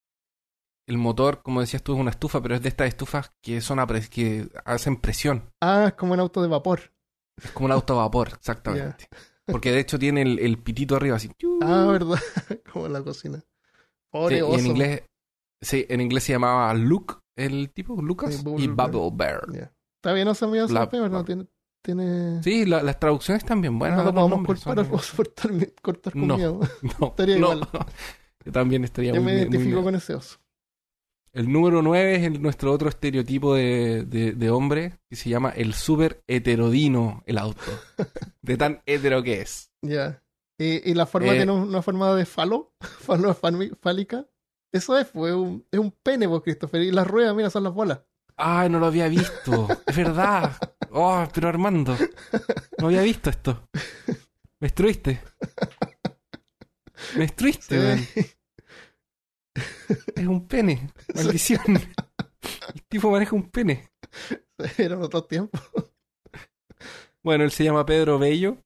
[0.87, 3.79] el motor, como decías tú, es una estufa, pero es de estas estufas que son
[3.79, 5.51] a pres- que hacen presión.
[5.61, 6.93] ah, es como un auto de vapor.
[7.43, 9.09] Es como un auto a vapor, exactamente.
[9.47, 11.31] Porque de hecho tiene el, el pitito arriba así.
[11.63, 12.19] Ah, verdad.
[12.73, 13.43] como en la cocina.
[14.11, 15.03] Pobre Sí, y en inglés,
[15.61, 19.47] sí, en inglés se llamaba Luke, el tipo, Lucas, Sí, y Bubble Bear.
[19.47, 19.53] Bear.
[19.53, 19.73] Ya.
[19.97, 21.47] Está bien, oso mío, La- pero no tiene.
[21.83, 22.43] tiene...
[22.43, 23.99] Sí, la- las traducciones están bien buenas.
[24.05, 25.33] no de nombres, al oso por
[25.83, 26.37] cortar con No.
[26.37, 26.61] miedo.
[27.01, 27.53] No, estaría no.
[27.55, 27.69] igual.
[28.45, 30.39] Yo también estaría Yo muy, me identifico con ese oso.
[31.35, 35.51] El número 9 es el- nuestro otro estereotipo de, de- de hombre que se llama
[35.51, 37.61] el súper heterodino, el auto.
[38.43, 39.71] de tan hetero que es.
[39.83, 40.23] Ya.
[40.59, 44.25] Y, y la forma Eh, tiene una forma de falo, falo fálica.
[44.73, 46.83] Eso es, fue un, es un pene, vos, Christopher.
[46.83, 48.01] Y las ruedas, mira, son las bolas.
[48.37, 49.69] Ay, no lo había visto.
[49.87, 50.57] Es verdad.
[50.97, 51.97] Oh, pero Armando,
[52.79, 53.69] no había visto esto.
[54.61, 55.21] Me destruiste.
[57.17, 57.99] Me destruiste, weón.
[57.99, 58.21] Sí.
[60.17, 60.91] Es un pene.
[61.15, 61.61] Maldición.
[62.75, 63.91] El tipo maneja un pene.
[64.79, 65.61] Eran otros tiempos.
[67.23, 68.59] Bueno, él se llama Pedro Bello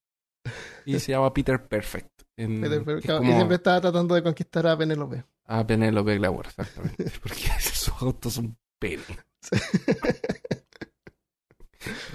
[0.84, 2.10] y se llama Peter Perfect.
[2.36, 2.60] en-
[3.00, 5.24] claro, como Y siempre estaba tratando de conquistar a Penélope.
[5.46, 7.10] a Penélope Glamour, exactamente.
[7.22, 9.02] Porque esos autos son pene.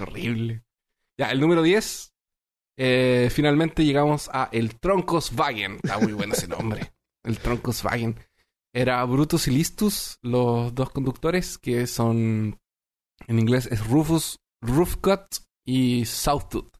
[0.00, 0.62] Horrible.
[1.18, 2.12] Ya, el número 10.
[2.76, 5.76] eh, finalmente llegamos a el Troncoswagen.
[5.76, 6.92] Está muy bueno ese nombre.
[7.22, 8.18] El Troncoswagen.
[8.74, 12.58] Era Brutus y Listus, los dos conductores, que son.
[13.28, 15.22] En inglés es Rufus, Roofcut
[15.64, 16.72] y Southtooth.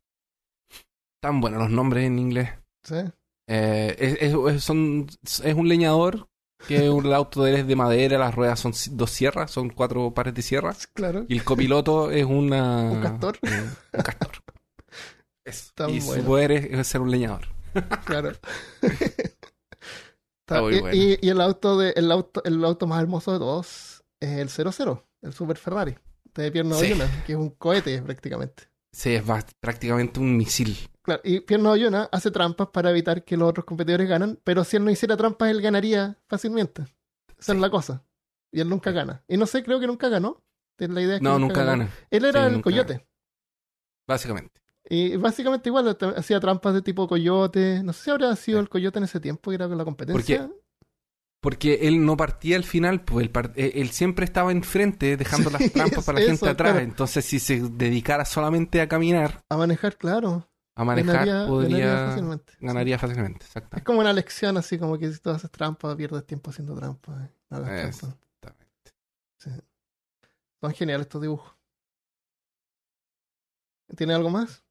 [1.23, 2.51] Tan buenos los nombres en inglés.
[2.83, 2.97] ¿Sí?
[3.49, 6.27] Eh, es, es- es- son, es un leñador
[6.67, 10.13] que el auto de él es de madera, las ruedas son dos sierras, son cuatro
[10.13, 10.75] pares de sierra.
[10.95, 11.25] Claro.
[11.29, 12.83] Y el copiloto es una...
[12.91, 13.39] Un castor.
[13.43, 14.31] eh, un castor.
[15.47, 15.71] Eso.
[15.75, 16.25] Tan Y su bueno.
[16.25, 17.47] poder es, es ser un leñador.
[18.05, 18.33] Claro.
[20.47, 20.97] Está muy y, bueno.
[20.97, 24.49] y- y el auto de el auto el auto más hermoso de todos es el
[24.51, 25.97] 00, el Super Ferrari
[26.35, 26.87] de Pierno Sí.
[26.87, 28.65] Oyuna, que es un cohete prácticamente.
[28.93, 29.23] Sí, es
[29.61, 30.77] prácticamente un misil.
[31.03, 34.77] Claro, y Pierno Oyuna hace trampas para evitar que los otros competidores ganen, pero si
[34.77, 36.83] él no hiciera trampas, él ganaría fácilmente.
[37.39, 38.05] Esa es la cosa.
[38.53, 39.25] Y él nunca gana.
[39.29, 40.45] Y no sé, creo que nunca ganó.
[40.79, 41.89] La idea es que No, nunca gana.
[42.11, 43.07] Él era Sí, el nunca coyote.
[44.07, 44.61] Básicamente.
[44.89, 47.83] Y básicamente igual hacía trampas de tipo coyote.
[47.83, 48.63] No sé si habrá sido Sí.
[48.63, 50.51] el coyote en ese tiempo, que era con la competencia.
[51.41, 55.57] Porque él no partía al final, pues él, eh, él siempre estaba enfrente dejando Sí,
[55.59, 56.73] las trampas para la eso, gente atrás.
[56.73, 56.85] claro.
[56.87, 60.49] Entonces, si se dedicara solamente a caminar, A manejar, claro.
[60.75, 62.53] a manejar, ganaría, podría ganaría fácilmente.
[62.53, 62.59] Sí.
[62.67, 63.39] ganaría fácilmente.
[63.41, 63.85] Es Exactamente.
[63.85, 67.25] como una lección así, como que si tú haces trampa, pierdes tiempo haciendo trampa.
[67.25, 67.31] eh.
[67.51, 68.17] No hagas trampa.
[68.39, 68.93] Exactamente.
[70.63, 71.55] Son geniales estos dibujos.
[73.97, 74.64] ¿Tiene algo más?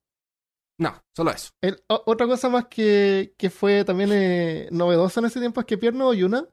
[0.80, 1.52] No, solo eso.
[1.62, 5.66] El- o- otra cosa más que, que fue también eh, novedosa en ese tiempo es
[5.68, 6.48] que Pierno Oyuna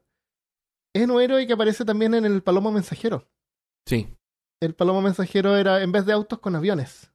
[0.93, 3.27] es un héroe que aparece también en el Palomo Mensajero.
[3.87, 4.07] Sí.
[4.61, 7.11] El Palomo Mensajero era en vez de autos con aviones.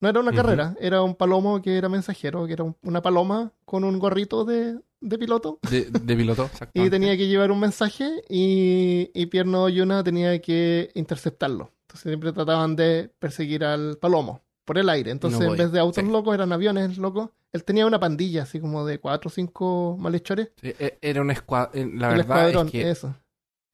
[0.00, 3.52] No era una carrera, era un palomo que era mensajero, que era un- una paloma
[3.64, 5.60] con un gorrito de, de piloto.
[5.70, 6.90] De, de piloto, Y exactamente.
[6.90, 11.70] tenía que llevar un mensaje y, y Pierno Yuna tenía que interceptarlo.
[11.82, 14.42] Entonces siempre trataban de perseguir al palomo.
[14.72, 15.10] Por el aire.
[15.10, 16.10] Entonces, No en vez de autos sí.
[16.10, 17.30] locos, eran aviones locos.
[17.52, 20.48] Él tenía una pandilla, así como de cuatro o cinco malhechores.
[20.60, 21.98] Sí, e- Era un escuadrón.
[21.98, 23.14] La el verdad escuadrón, es que eso.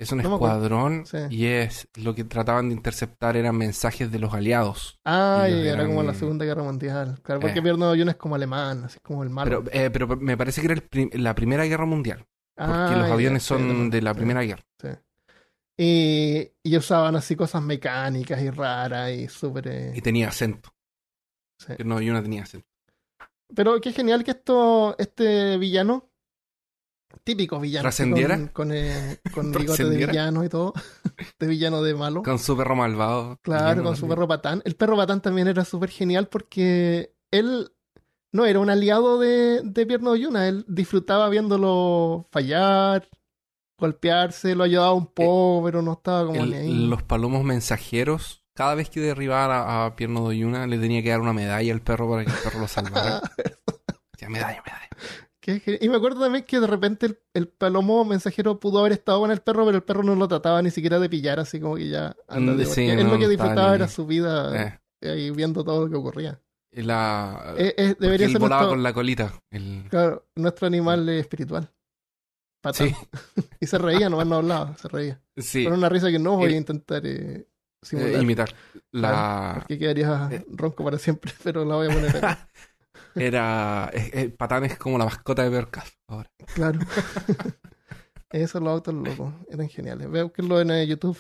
[0.01, 1.19] es un no escuadrón Sí.
[1.31, 4.99] y es lo que trataban de interceptar eran mensajes de los aliados.
[5.05, 7.19] Ah, y era como la Segunda Guerra Mundial.
[7.23, 7.63] Claro, porque Eh.
[7.63, 9.63] Pierno es como alemán, así como el malo.
[9.65, 12.27] Pero, eh, pero me parece que era el prim- la Primera Guerra Mundial.
[12.57, 14.65] Porque Ah, los aviones son de la sí, Primera Guerra.
[14.83, 14.89] sí.
[15.81, 19.69] Y, y usaban así cosas mecánicas y raras y súper...
[19.69, 20.71] eh, Y tenía acento.
[21.59, 21.75] Sí.
[21.77, 22.67] Que no, yo no tenía acento.
[23.55, 26.11] Pero qué genial que esto, este villano,
[27.25, 28.37] típico villano, ¿Trascendiera?
[28.37, 30.75] con, con, eh, con bigote de villano y todo,
[31.39, 32.23] de villano de malo.
[32.23, 33.39] Con su perro malvado.
[33.43, 34.17] Claro, con su también.
[34.17, 34.63] perro patán.
[34.65, 37.71] El perro patán también era súper genial porque él
[38.33, 43.09] no era un aliado de, de Pierno Yuna, él disfrutaba viéndolo fallar,
[43.79, 46.87] golpearse, lo ayudaba un poco, pero no estaba como El- ni ahí.
[46.87, 51.21] los palomos mensajeros, cada vez que derribaba a, a Pierno Doyuna, le tenía que dar
[51.21, 53.23] una medalla al perro para que el perro lo salvara.
[54.21, 54.89] Ya, medalla, medalla.
[55.41, 55.79] Qué.
[55.81, 59.31] Y me acuerdo también que de repente el, el palomo mensajero pudo haber estado con
[59.31, 61.89] el perro, pero el perro no lo trataba ni siquiera de pillar, así como que
[61.89, 65.09] ya ándate, Mm, sí, porque él no, lo que no disfrutaba era su vida Eh,
[65.09, 66.41] ahí viendo todo lo que ocurría.
[66.73, 69.33] la, Eh, eh, porque debería él ser volaba nuestro, con la colita.
[69.51, 69.85] El...
[69.89, 71.71] claro, nuestro animal eh, espiritual.
[72.61, 72.89] Patán.
[72.89, 72.95] Sí,
[73.61, 75.23] Y se reía, nomás no hablaba, se reía.
[75.37, 75.63] sí.
[75.65, 77.47] Con una risa que no voy El- a intentar eh,
[77.93, 78.55] eh, imitar.
[78.93, 79.55] La...
[79.59, 80.45] Porque quedaría eh.
[80.51, 82.35] ronco para siempre, pero la voy a poner ahí.
[83.15, 83.91] Era.
[83.93, 86.31] eh, eh, Patán es como la mascota de Bearcat ahora.
[86.55, 86.81] Claro.
[88.31, 90.11] Esos los autos locos eran geniales.
[90.11, 91.19] Veo que lo en eh, YouTube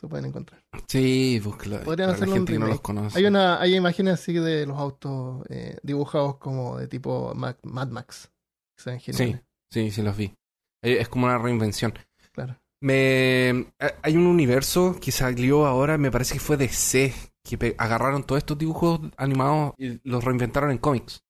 [0.00, 0.62] se pueden encontrar.
[0.88, 1.80] Sí, búsquelo.
[1.80, 3.18] Podrían Para la hacerle un gente que no los conoce.
[3.18, 5.46] Hay una, hay imágenes así de los autos
[5.82, 8.30] dibujados como de tipo Mad, Mad Max.
[8.76, 9.42] Que se ven geniales.
[9.70, 10.34] Sí, sí, los vi.
[10.82, 11.94] Es como una reinvención.
[12.32, 12.58] Claro.
[12.86, 13.66] Me
[14.02, 17.12] hay un universo que salió ahora, me parece que fue DC,
[17.42, 21.24] que agarraron todos estos dibujos animados y los reinventaron en cómics.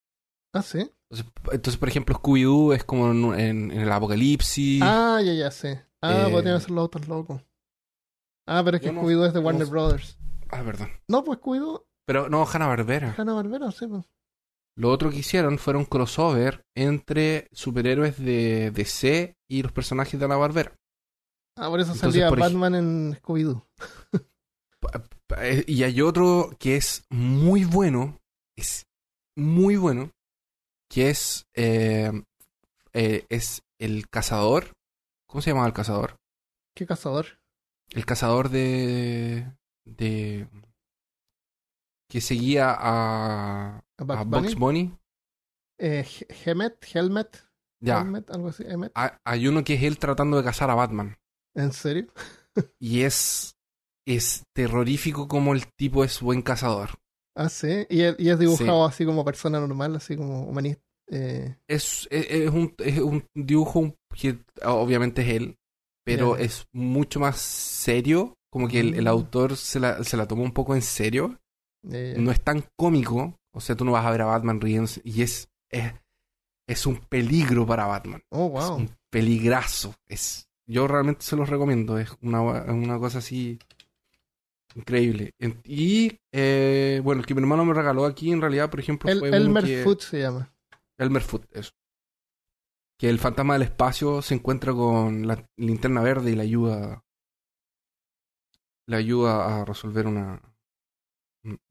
[0.54, 0.90] Ah, sí.
[1.50, 4.82] Entonces, por ejemplo, Scooby-Doo es como en, en- en el apocalipsis.
[4.84, 5.82] Ah, ya, ya sé.
[6.02, 7.42] Ah, Eh, podrían ser los autos locos.
[8.46, 9.66] Ah, pero es que no- Scooby-Doo es de Warner.
[9.66, 10.18] Brothers.
[10.50, 10.90] Ah, perdón.
[11.08, 13.14] No, pues Scooby-Doo, Pero no, Hanna-Barbera.
[13.16, 13.86] Hanna-Barbera, sí.
[13.86, 14.04] Pues.
[14.76, 20.76] Lo otro que hicieron fueron crossover entre superhéroes de DC y los personajes de Hanna-Barbera.
[21.56, 23.62] Ah, por eso Entonces, salía por Batman en Scooby-Doo.
[25.38, 28.20] Eh, Y hay otro que es muy bueno,
[28.56, 28.86] es
[29.36, 30.12] muy bueno,
[30.88, 32.12] que es, eh,
[32.92, 34.72] eh, es el cazador.
[35.28, 36.16] ¿Cómo se llama el cazador?
[36.74, 37.40] ¿Qué cazador?
[37.90, 39.50] El cazador de...
[39.84, 40.48] de
[42.08, 44.42] que seguía a, ¿A Bugs a Bunny?
[44.42, 44.98] Bugs Bunny.
[45.78, 47.44] Eh, He- Hemet, Helmet,
[47.80, 48.62] Ya, Helmet, algo así.
[48.66, 48.92] Emmet.
[48.94, 51.16] ha- hay uno que es él tratando de cazar a Batman.
[51.56, 52.06] ¿En serio?
[52.80, 53.54] Y es,
[54.06, 56.90] es terrorífico como el tipo es buen cazador.
[57.36, 57.86] Ah, sí.
[57.90, 60.80] Y es, y es dibujado así como persona normal, así como humanista.
[61.10, 65.56] Eh, Es, es, es un, es un dibujo que obviamente es él,
[66.02, 68.34] pero es mucho más serio.
[68.50, 69.08] Como que el, el Mm.
[69.08, 71.38] autor se la, se la tomó un poco en serio.
[71.82, 73.34] No es tan cómico.
[73.54, 75.02] O sea, tú no vas a ver a Batman riéndose.
[75.04, 75.92] Y es, es,
[76.66, 78.22] es un peligro para Batman.
[78.30, 78.76] Oh, Es wow.
[78.78, 79.94] un peligrazo.
[80.08, 81.98] Es, yo realmente se los recomiendo.
[81.98, 83.58] Es una, una cosa así
[84.74, 85.34] increíble.
[85.64, 89.20] Y eh, bueno, el que mi hermano me regaló aquí en realidad, por ejemplo, El,
[89.20, 90.52] fue Elmer que- Foot se llama.
[90.98, 91.72] Elmer Foot, eso.
[92.98, 97.04] Que el fantasma del espacio se encuentra con la linterna verde y le ayuda.
[98.86, 100.40] Le ayuda a resolver una,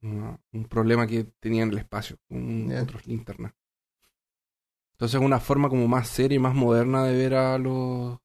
[0.01, 2.83] una- un problema que tenía en el espacio con Ya.
[2.83, 3.53] otros linternas.
[4.93, 8.19] Entonces es una forma como más seria y más moderna de ver a los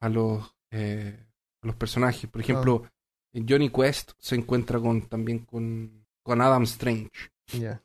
[0.00, 1.26] a los eh,
[1.62, 2.28] a los personajes.
[2.30, 2.84] Por ejemplo,
[3.32, 7.10] Johnny Quest se encuentra con también con, con Adam Strange.
[7.58, 7.82] Ya.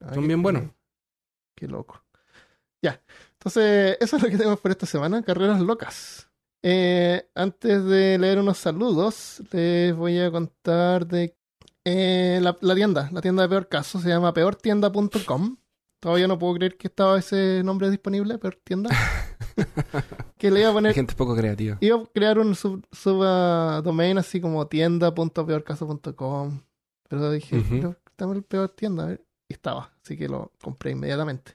[0.00, 0.70] Ah, Son bien buenos.
[1.56, 2.04] Qué loco.
[2.82, 3.02] Ya.
[3.32, 5.22] Entonces, eso es lo que tenemos por esta semana.
[5.22, 6.30] Carreras locas.
[6.62, 11.36] Eh, antes de leer unos saludos, les voy a contar de
[11.84, 13.10] eh, la, la tienda.
[13.12, 15.56] La tienda de peor caso se llama peortienda.com.
[16.00, 18.90] Todavía no puedo creer que estaba ese nombre disponible, peor tienda.
[20.38, 21.76] que le iba a poner gente poco creativa.
[21.80, 26.60] Iba a crear un sub, subdomain así como tienda.peorcaso.com.
[27.08, 27.68] Pero dije, Ujú.
[27.70, 29.04] pero estamos en el peor tienda.
[29.04, 29.92] a ver, Y estaba.
[30.02, 31.52] Así que lo compré inmediatamente.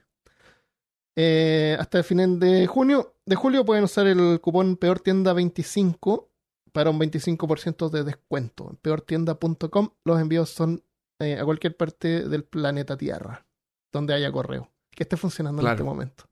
[1.16, 6.30] Eh, hasta el final de junio, de julio pueden usar el cupón peor tienda 25
[6.72, 8.68] para un 25% de descuento.
[8.72, 10.84] En peortienda.com los envíos son
[11.20, 13.46] eh, a cualquier parte del planeta Tierra,
[13.92, 16.26] donde haya correo, que esté funcionando en este momento.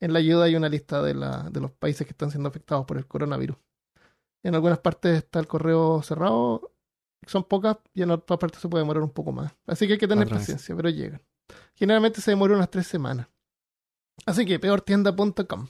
[0.00, 2.84] En la ayuda hay una lista de, la, de los países que están siendo afectados
[2.86, 3.56] por el coronavirus.
[4.44, 6.72] En algunas partes está el correo cerrado,
[7.26, 9.52] son pocas y en otra parte se puede demorar un poco más.
[9.66, 10.44] Así que hay que tener Otra vez.
[10.46, 11.20] paciencia, pero llegan.
[11.74, 13.28] Generalmente se demora unas tres semanas.
[14.26, 15.68] Así que peortienda.com.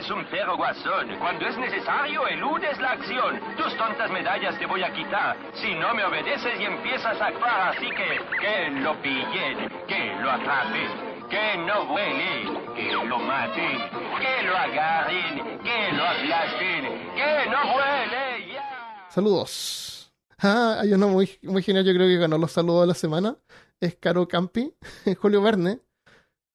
[0.00, 1.14] Eres un perro guasón.
[1.18, 3.38] Cuando es necesario, eludes la acción.
[3.54, 5.36] Tus tontas medallas te voy a quitar.
[5.52, 8.18] Si no me obedeces y empiezas a actuar así que...
[8.40, 10.88] Que lo pillen, que lo atrapen,
[11.28, 13.78] que no vuele, que lo maten,
[14.18, 18.54] que lo agarren, que lo aplasten, que no vuele.
[18.54, 19.06] ya.
[19.10, 20.10] Saludos.
[20.38, 23.36] Ah, hay uno muy, muy genial, yo creo que ganó los saludos de la semana.
[23.78, 24.72] Es Caro Campi,
[25.20, 25.80] Julio Verne,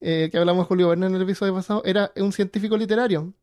[0.01, 3.33] eh, que hablamos de Julio Verne en el episodio pasado, era un científico literario.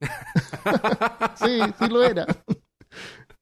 [1.36, 2.26] sí, sí lo era.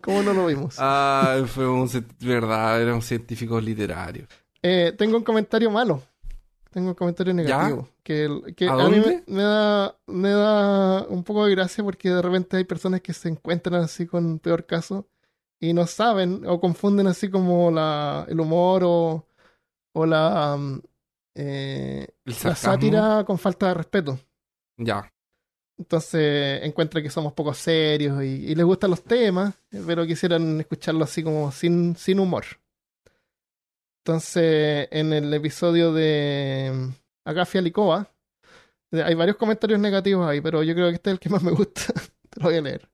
[0.00, 0.76] ¿Cómo no lo vimos?
[0.78, 1.88] Ah, fue un
[2.20, 4.26] verdad, era un científico literario.
[4.62, 6.02] Eh, tengo un comentario malo.
[6.70, 7.88] Tengo un comentario negativo.
[8.02, 11.84] Que, el- que ¿A a, mí me, me da, me da un poco de gracia
[11.84, 15.06] porque de repente hay personas que se encuentran así con peor caso
[15.60, 19.26] y no saben o confunden así como la, el humor o,
[19.92, 20.80] o la, mm,
[21.34, 24.18] eh, la sátira con falta de respeto.
[24.76, 25.12] Ya.
[25.78, 29.54] Entonces encuentra que somos poco serios y, y les gustan los temas,
[29.86, 32.44] pero quisieran escucharlo así como sin, sin humor.
[34.04, 36.88] Entonces, en el episodio de mm,
[37.24, 38.08] Agafia Licova,
[38.90, 41.42] eh, hay varios comentarios negativos ahí, pero yo creo que este es el que más
[41.42, 41.92] me gusta.
[42.30, 42.88] Te lo voy a leer.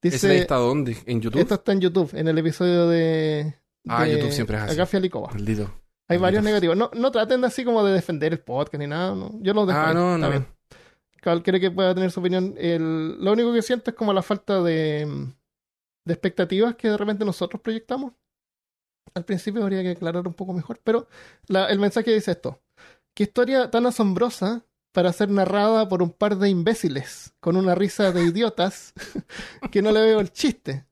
[0.00, 0.96] ¿Ese Dice, está dónde?
[1.04, 1.40] ¿En YouTube?
[1.40, 3.54] esto está en YouTube, en el episodio de,
[3.88, 4.72] Ah, de YouTube siempre es así.
[4.72, 5.28] Agafia Licova.
[5.32, 5.70] Maldito.
[6.08, 6.76] Hay varios negativos.
[6.76, 9.14] No, no traten de así como de defender el podcast ni nada.
[9.14, 9.32] no.
[9.40, 10.46] Yo los dejo Ah, no, no.
[11.22, 12.54] cualquiera que pueda tener su opinión.
[12.58, 15.04] El, lo único que siento es como la falta de,
[16.04, 18.12] de expectativas que de repente nosotros proyectamos.
[19.14, 21.08] Al principio habría que aclarar un poco mejor, pero
[21.48, 22.60] la- el mensaje dice esto.
[23.14, 28.12] Qué historia tan asombrosa para ser narrada por un par de imbéciles con una risa
[28.12, 28.92] de idiotas
[29.72, 30.86] que no le veo el chiste.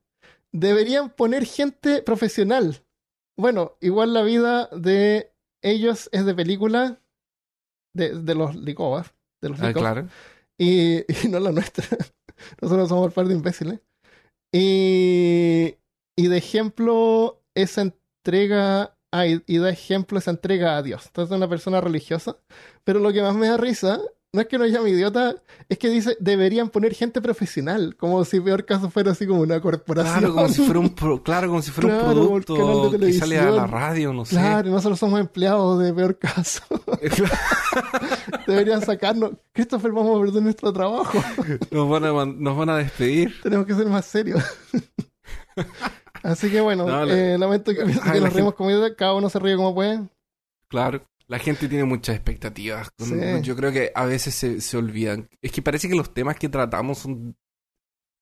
[0.51, 2.81] Deberían poner gente profesional.
[3.37, 5.31] Bueno, igual la vida de
[5.61, 7.01] ellos es de película
[7.93, 10.09] de, de los Licovas, de los Ah, Likov, claro.
[10.57, 11.85] y, y no la nuestra.
[12.61, 13.79] Nosotros somos un par de imbéciles.
[14.53, 15.75] Y,
[16.17, 21.07] y de ejemplo, esa entrega, ah, y, y da ejemplo esa entrega a Dios.
[21.07, 22.37] Entonces es una persona religiosa.
[22.83, 23.99] Pero lo que más me da risa,
[24.35, 25.35] no es que nos llame idiota,
[25.69, 29.59] es que dice, deberían poner gente profesional, como si peor caso fuera así como una
[29.61, 30.19] corporación.
[30.19, 32.97] Claro, como si fuera un, pro- claro, como si fuera Claro, un el canal producto
[32.99, 34.35] de que sale a la radio, no sé.
[34.35, 36.61] Claro, nosotros somos empleados de peor caso.
[38.47, 39.31] Deberían sacarnos.
[39.53, 41.23] Christopher, vamos a perder nuestro trabajo.
[41.71, 43.33] nos, van a, man- nos van a despedir.
[43.41, 44.43] Tenemos que ser más serios.
[46.23, 49.55] Así que bueno, No, eh, lamento que, que nos reímos como cada uno se ríe
[49.55, 50.01] como puede.
[50.67, 51.01] Claro.
[51.27, 52.89] La gente tiene muchas expectativas.
[52.99, 53.15] Sí.
[53.41, 55.27] Yo creo que a veces se, se olvidan.
[55.41, 57.35] Es que parece que los temas que tratamos son...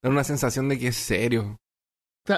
[0.02, 1.60] dan una sensación de que es serio.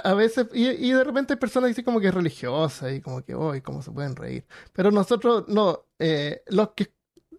[0.04, 3.24] A veces, y, y de repente hay personas así como que es religiosa y como
[3.24, 4.44] que, hoy cómo se pueden reír.
[4.74, 6.92] Pero nosotros, no, eh, los que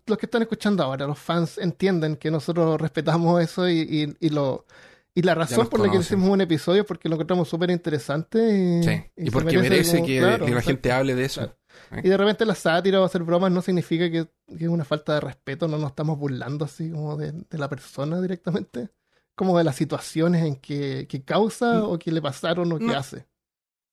[0.08, 4.28] los que están escuchando ahora, los fans entienden que nosotros respetamos eso y, y, y
[4.30, 4.64] lo
[5.12, 8.38] y la razón por la que hicimos un episodio es porque lo encontramos súper interesante
[8.38, 9.04] y, Sí.
[9.16, 11.40] Y, porque merece, como- que, claro, que la gente hable de eso.
[11.40, 11.56] Claro.
[12.02, 15.14] Y de repente la sátira o hacer bromas no significa que, que es una falta
[15.14, 18.90] de respeto, no nos estamos burlando así como de, de la persona directamente,
[19.34, 22.96] como de las situaciones en que, que causa o que le pasaron o que No.
[22.96, 23.26] hace.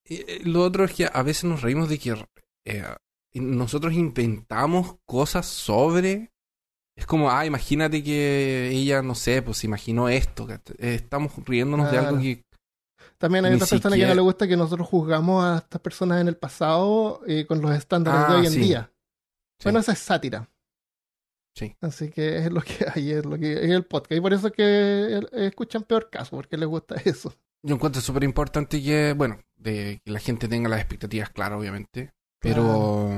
[0.06, 2.14] Y, eh, lo otro es que a veces nos reímos de que
[2.66, 2.84] eh,
[3.34, 6.30] nosotros inventamos cosas sobre.
[6.96, 10.46] Es como, ah, imagínate que ella, no sé, pues se imaginó esto.
[10.50, 12.42] Eh, Estamos riéndonos de algo que.
[13.24, 15.80] También hay Ni otras personas que siquiera- no les gusta que nosotros juzgamos a estas
[15.80, 18.60] personas en el pasado eh, con los estándares de Ah, hoy en sí.
[18.60, 18.92] día.
[19.58, 19.64] Sí.
[19.64, 20.50] Bueno, esa es sátira.
[21.56, 21.74] Sí.
[21.80, 24.12] Así que es lo que hay, es lo que es el podcast.
[24.12, 27.32] Y por eso es que escuchan peor caso, porque les gusta eso.
[27.62, 32.12] Yo encuentro súper importante que, bueno, de que la gente tenga las expectativas claras, obviamente.
[32.40, 33.08] Pero.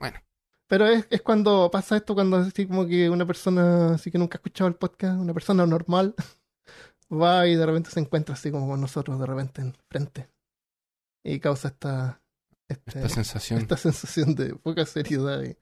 [0.00, 0.18] Bueno,
[0.66, 4.36] Pero es, es cuando pasa esto, cuando así como que una persona así que nunca
[4.36, 6.14] ha escuchado el podcast, una persona normal,
[7.20, 10.28] va y de repente se encuentra así como con nosotros de repente enfrente.
[11.24, 12.20] Y causa esta,
[12.68, 13.60] este- esta sensación.
[13.60, 15.42] esta sensación de poca seriedad.
[15.42, 15.56] y-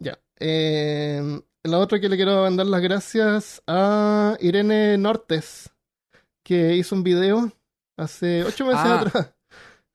[0.00, 0.18] ya.
[0.40, 5.70] Eh, la otra que le quiero mandar las gracias a Irene Nortes,
[6.44, 7.52] que hizo un video
[7.96, 9.34] hace ocho meses Ah, atrás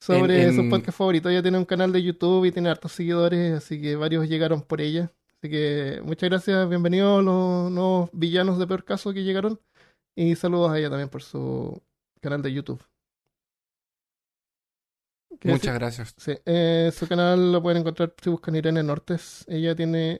[0.01, 1.29] sobre en- su en- podcast favorito.
[1.29, 4.79] Ella tiene un canal de YouTube y tiene hartos seguidores, así que varios llegaron por
[4.81, 5.11] ella.
[5.41, 9.59] Así que muchas gracias, bienvenidos los nuevos villanos de peor caso que llegaron.
[10.19, 11.81] Y saludos a ella también por su
[12.19, 12.83] canal de YouTube.
[15.39, 16.13] ¿Qué Muchas gracias.
[16.17, 19.45] Sí, eh, su canal lo pueden encontrar si buscan Irene Nortes.
[19.47, 20.19] Ella tiene,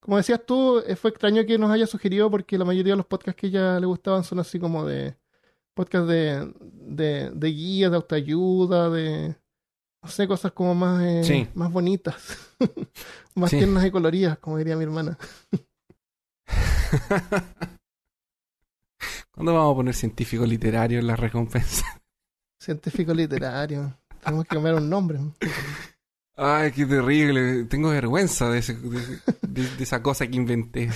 [0.00, 3.04] como decías tú, eh, fue extraño que nos haya sugerido porque la mayoría de los
[3.04, 5.18] podcasts que a ella le gustaban son así como de,
[5.74, 9.36] Podcast de, de, de guías, de autoayuda, de.
[10.02, 11.48] No sé, cosas como más, eh, Sí.
[11.54, 12.54] más bonitas.
[13.34, 13.58] más Sí.
[13.58, 15.18] tiernas y coloridas, como diría mi hermana.
[19.36, 21.84] ¿Cuándo vamos a poner científico literario en la recompensa?
[22.60, 23.96] Científico literario.
[24.24, 25.20] Tenemos que cambiar un nombre.
[26.36, 27.64] Ay, qué terrible.
[27.64, 30.90] Tengo vergüenza de, ese- de- de- de esa cosa que inventé.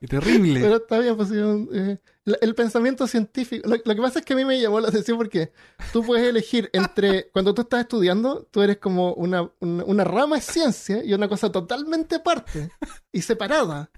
[0.00, 0.60] Qué terrible.
[0.60, 1.98] Pero está bien, pues, eh,
[2.40, 3.68] el pensamiento científico.
[3.68, 5.52] Lo, lo que pasa es que a mí me llamó la atención porque
[5.92, 7.30] tú puedes elegir entre.
[7.30, 11.28] Cuando tú estás estudiando, tú eres como una, una, una rama es ciencia y una
[11.28, 12.70] cosa totalmente aparte
[13.12, 13.90] y separada.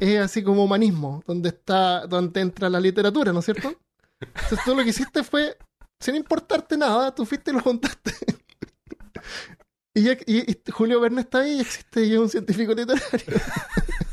[0.00, 3.74] Es así como humanismo, donde está, donde entra la literatura, ¿no es cierto?
[4.20, 5.56] Entonces tú lo que hiciste fue,
[6.00, 8.12] sin importarte nada, tú fuiste y lo juntaste.
[9.92, 10.16] Y, y-
[10.52, 13.02] y Julio Verne está ahí y existe y es un científico literario.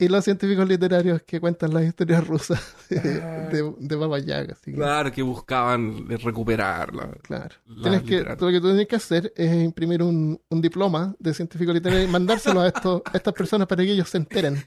[0.00, 4.54] Y los científicos literarios que cuentan las historias rusas de, de, de Baba Yaga.
[4.54, 7.10] así que, Claro, que buscaban recuperarla.
[7.22, 7.54] claro.
[7.66, 8.36] La Tienes que, literatura.
[8.36, 12.04] tú lo que tú tienes que hacer es imprimir un, un diploma de científico literario
[12.04, 14.62] y mandárselo a, estos, a estas personas para que ellos se enteren.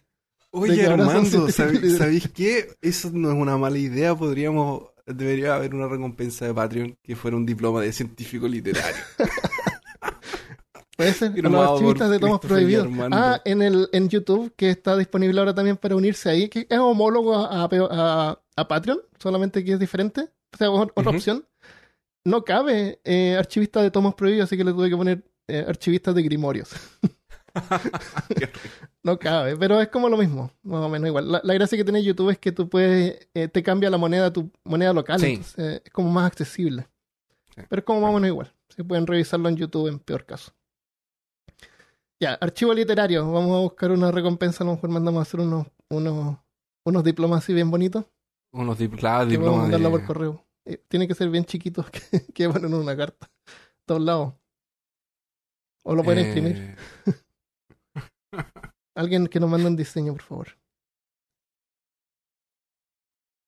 [0.51, 2.67] Oye, Armando, ¿sabéis, sabéis qué?
[2.79, 4.13] Eso no es una mala idea.
[4.15, 4.83] Podríamos.
[5.07, 9.01] Debería haber una recompensa de Patreon que fuera un diploma de científico literario.
[10.97, 11.31] Puede ser.
[11.31, 12.87] A Firmado los archivistas de tomos prohibidos.
[13.11, 16.79] Ah, en, el, en YouTube, que está disponible ahora también para unirse ahí, que es
[16.79, 20.29] homólogo a, a, a Patreon, solamente que es diferente.
[20.53, 21.45] O sea, otra opción.
[22.25, 26.13] No cabe eh, archivista de tomos prohibidos, así que le tuve que poner eh, archivistas
[26.15, 26.69] de grimorios.
[29.03, 31.29] No cabe, pero es como lo mismo, más o menos igual.
[31.29, 34.31] La, la gracia que tiene YouTube es que tú puedes, eh, te cambia la moneda,
[34.31, 35.31] tu moneda local, Sí.
[35.31, 36.87] entonces, eh, es como más accesible.
[37.53, 37.61] Sí.
[37.67, 38.53] Pero es como más o menos igual.
[38.69, 40.53] Se pueden revisarlo en YouTube en peor caso.
[42.21, 43.29] Ya, archivo literario.
[43.31, 44.63] Vamos a buscar una recompensa.
[44.63, 46.37] A lo mejor mandamos a hacer unos, unos,
[46.85, 48.05] unos diplomas así bien bonitos.
[48.53, 50.45] Unos dip- claro, Que podemos diplomas mandarla por correo.
[50.65, 52.01] Eh, tiene que ser bien chiquitos que,
[52.33, 53.29] que ponen en una carta.
[53.85, 54.33] Todos lados.
[55.85, 56.77] O lo pueden eh, imprimir.
[58.95, 60.47] Alguien que nos mande un diseño, por favor.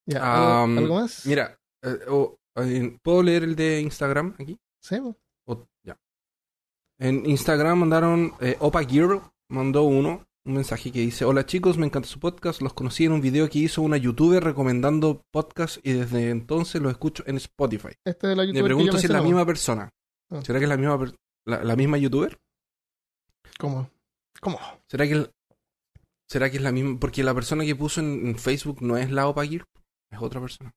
[0.08, 1.24] Ya, ¿algo, Am, algo más?
[1.26, 4.58] Mira, eh, o- eh, ¿puedo leer el de Instagram aquí?
[4.82, 4.96] Sí.
[6.98, 9.20] En Instagram mandaron, eh, Opa Girl
[9.50, 13.12] mandó uno, un mensaje que dice, hola chicos, me encanta su podcast, los conocí en
[13.12, 17.90] un video que hizo una youtuber recomendando podcast y desde entonces los escucho en Spotify.
[18.04, 19.90] Este de la Me youtuber que pregunto si es la misma persona.
[20.30, 20.40] Ah.
[20.42, 21.14] ¿Será que es la misma, per-
[21.46, 22.38] la, la misma youtuber?
[23.58, 23.90] ¿Cómo?
[24.40, 24.58] ¿Cómo?
[24.90, 25.30] ¿Será que, el-
[26.28, 26.98] ¿Será que es la misma?
[26.98, 29.64] Porque la persona que puso en, en Facebook no es la Opa Girl,
[30.10, 30.72] es otra persona.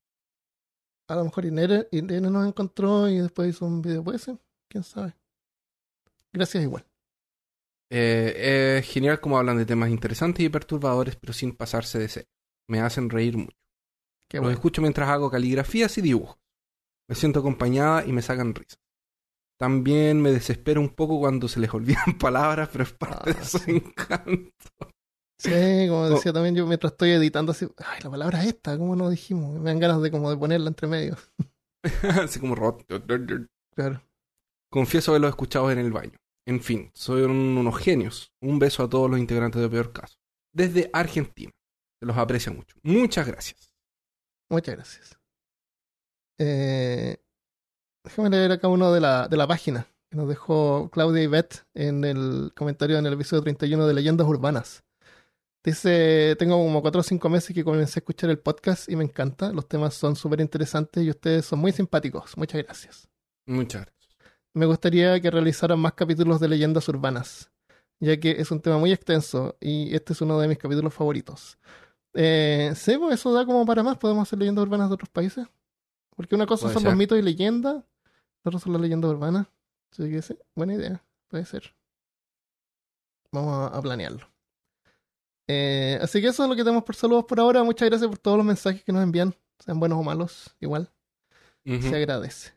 [1.08, 4.04] A lo mejor Irene, Irene nos encontró y después hizo un video.
[4.04, 4.38] ¿Puede ser?
[4.70, 5.14] ¿Quién sabe?
[6.32, 6.86] Gracias igual.
[7.92, 12.28] Eh, es genial como hablan de temas interesantes y perturbadores, pero sin pasarse de ser.
[12.68, 13.56] Me hacen reír mucho.
[14.28, 14.54] Qué Los bueno.
[14.56, 16.38] escucho mientras hago caligrafías y dibujos.
[17.08, 18.76] Me siento acompañada y me sacan risa.
[19.58, 23.44] También me desespero un poco cuando se les olvidan palabras, pero es parte Ah, de
[23.44, 23.70] su sí.
[23.72, 24.52] encanto.
[25.38, 28.94] Sí, como decía también yo mientras estoy editando así, ay, la palabra es esta, ¿cómo
[28.94, 29.58] no dijimos?
[29.58, 31.16] Me dan ganas de como de ponerla entre medio.
[32.22, 32.84] Así como robot.
[33.74, 34.02] Claro.
[34.70, 36.18] Confieso haberlo escuchado en el baño.
[36.46, 38.32] En fin, son unos genios.
[38.40, 40.16] Un beso a todos los integrantes de Peor Caso.
[40.52, 41.52] Desde Argentina.
[41.98, 42.76] Se los aprecia mucho.
[42.82, 43.74] Muchas gracias.
[44.48, 45.18] Muchas gracias.
[46.38, 47.18] Eh,
[48.04, 52.04] déjame leer acá uno de la, de la página que nos dejó Claudia Ibet en
[52.04, 54.82] el comentario en el episodio 31 de Leyendas Urbanas.
[55.62, 59.04] Dice, tengo como 4 o 5 meses que comencé a escuchar el podcast y me
[59.04, 59.52] encanta.
[59.52, 62.36] Los temas son súper interesantes y ustedes son muy simpáticos.
[62.36, 63.08] Muchas gracias.
[63.46, 63.99] Muchas gracias.
[64.54, 67.50] Me gustaría que realizaran más capítulos de leyendas urbanas,
[68.00, 71.58] ya que es un tema muy extenso y este es uno de mis capítulos favoritos.
[72.14, 73.96] Eh, sí, pues eso da como para más.
[73.98, 75.46] Podemos hacer leyendas urbanas de otros países.
[76.16, 76.90] Porque una cosa Puede son ser.
[76.90, 79.46] los mitos y leyendas, la otra son las leyendas urbanas.
[79.92, 81.02] Así que sí, buena idea.
[81.28, 81.74] Puede ser.
[83.32, 84.28] Vamos a, a planearlo.
[85.46, 87.62] Eh, así que eso es lo que tenemos por saludos por ahora.
[87.62, 90.90] Muchas gracias por todos los mensajes que nos envían, sean buenos o malos, igual
[91.64, 92.52] se agradece.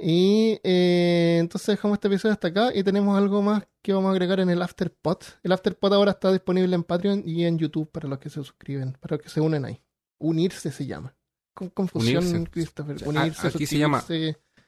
[0.00, 4.12] Y eh, entonces dejamos este episodio hasta acá y tenemos algo más que vamos a
[4.12, 5.18] agregar en el Afterpod.
[5.42, 8.92] El Afterpod ahora está disponible en Patreon y en YouTube para los que se suscriben,
[9.00, 9.82] para los que se unen ahí.
[10.20, 11.16] Unirse se llama.
[11.52, 12.50] Con confusión, Unirse.
[12.50, 12.98] Christopher.
[12.98, 14.04] Sí, a- Unirse, aquí se llama-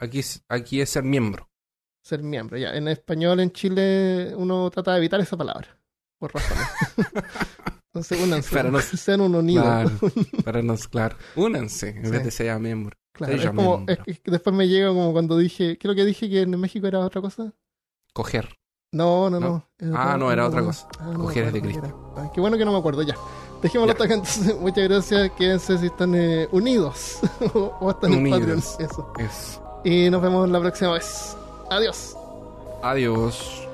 [0.00, 1.48] Aquí, es- aquí es ser miembro.
[2.02, 2.56] ser miembro.
[2.56, 5.78] Ya, en español en Chile uno trata de evitar esa palabra.
[6.18, 6.66] Por razones.
[7.92, 8.54] Entonces únanse.
[8.56, 9.62] Para no- sean un unido.
[9.62, 9.90] Claro,
[10.44, 11.16] para nos, claro.
[11.36, 12.10] Únanse en Sí.
[12.10, 12.96] vez de ser miembro.
[13.26, 16.42] Claro, es como, es que después me llega como cuando dije, creo que dije que
[16.42, 17.52] en México era otra cosa.
[18.12, 18.48] Coger.
[18.92, 19.64] No, no, ¿No?
[19.78, 19.96] no.
[19.96, 20.88] Ah, no, era otra cosa.
[20.98, 21.82] Ah, no Coger es de Cristo.
[22.16, 22.20] qué.
[22.20, 23.14] Ah, qué bueno que no me acuerdo ya.
[23.62, 24.56] Dejémoslo hasta acá entonces.
[24.60, 25.30] Muchas gracias.
[25.32, 27.20] Quédense si están eh, unidos
[27.54, 28.58] o, o están en Patreon.
[28.58, 29.12] Eso.
[29.18, 29.60] Es.
[29.84, 31.36] Y nos vemos la próxima vez.
[31.70, 32.16] Adiós.
[32.82, 33.68] Adiós.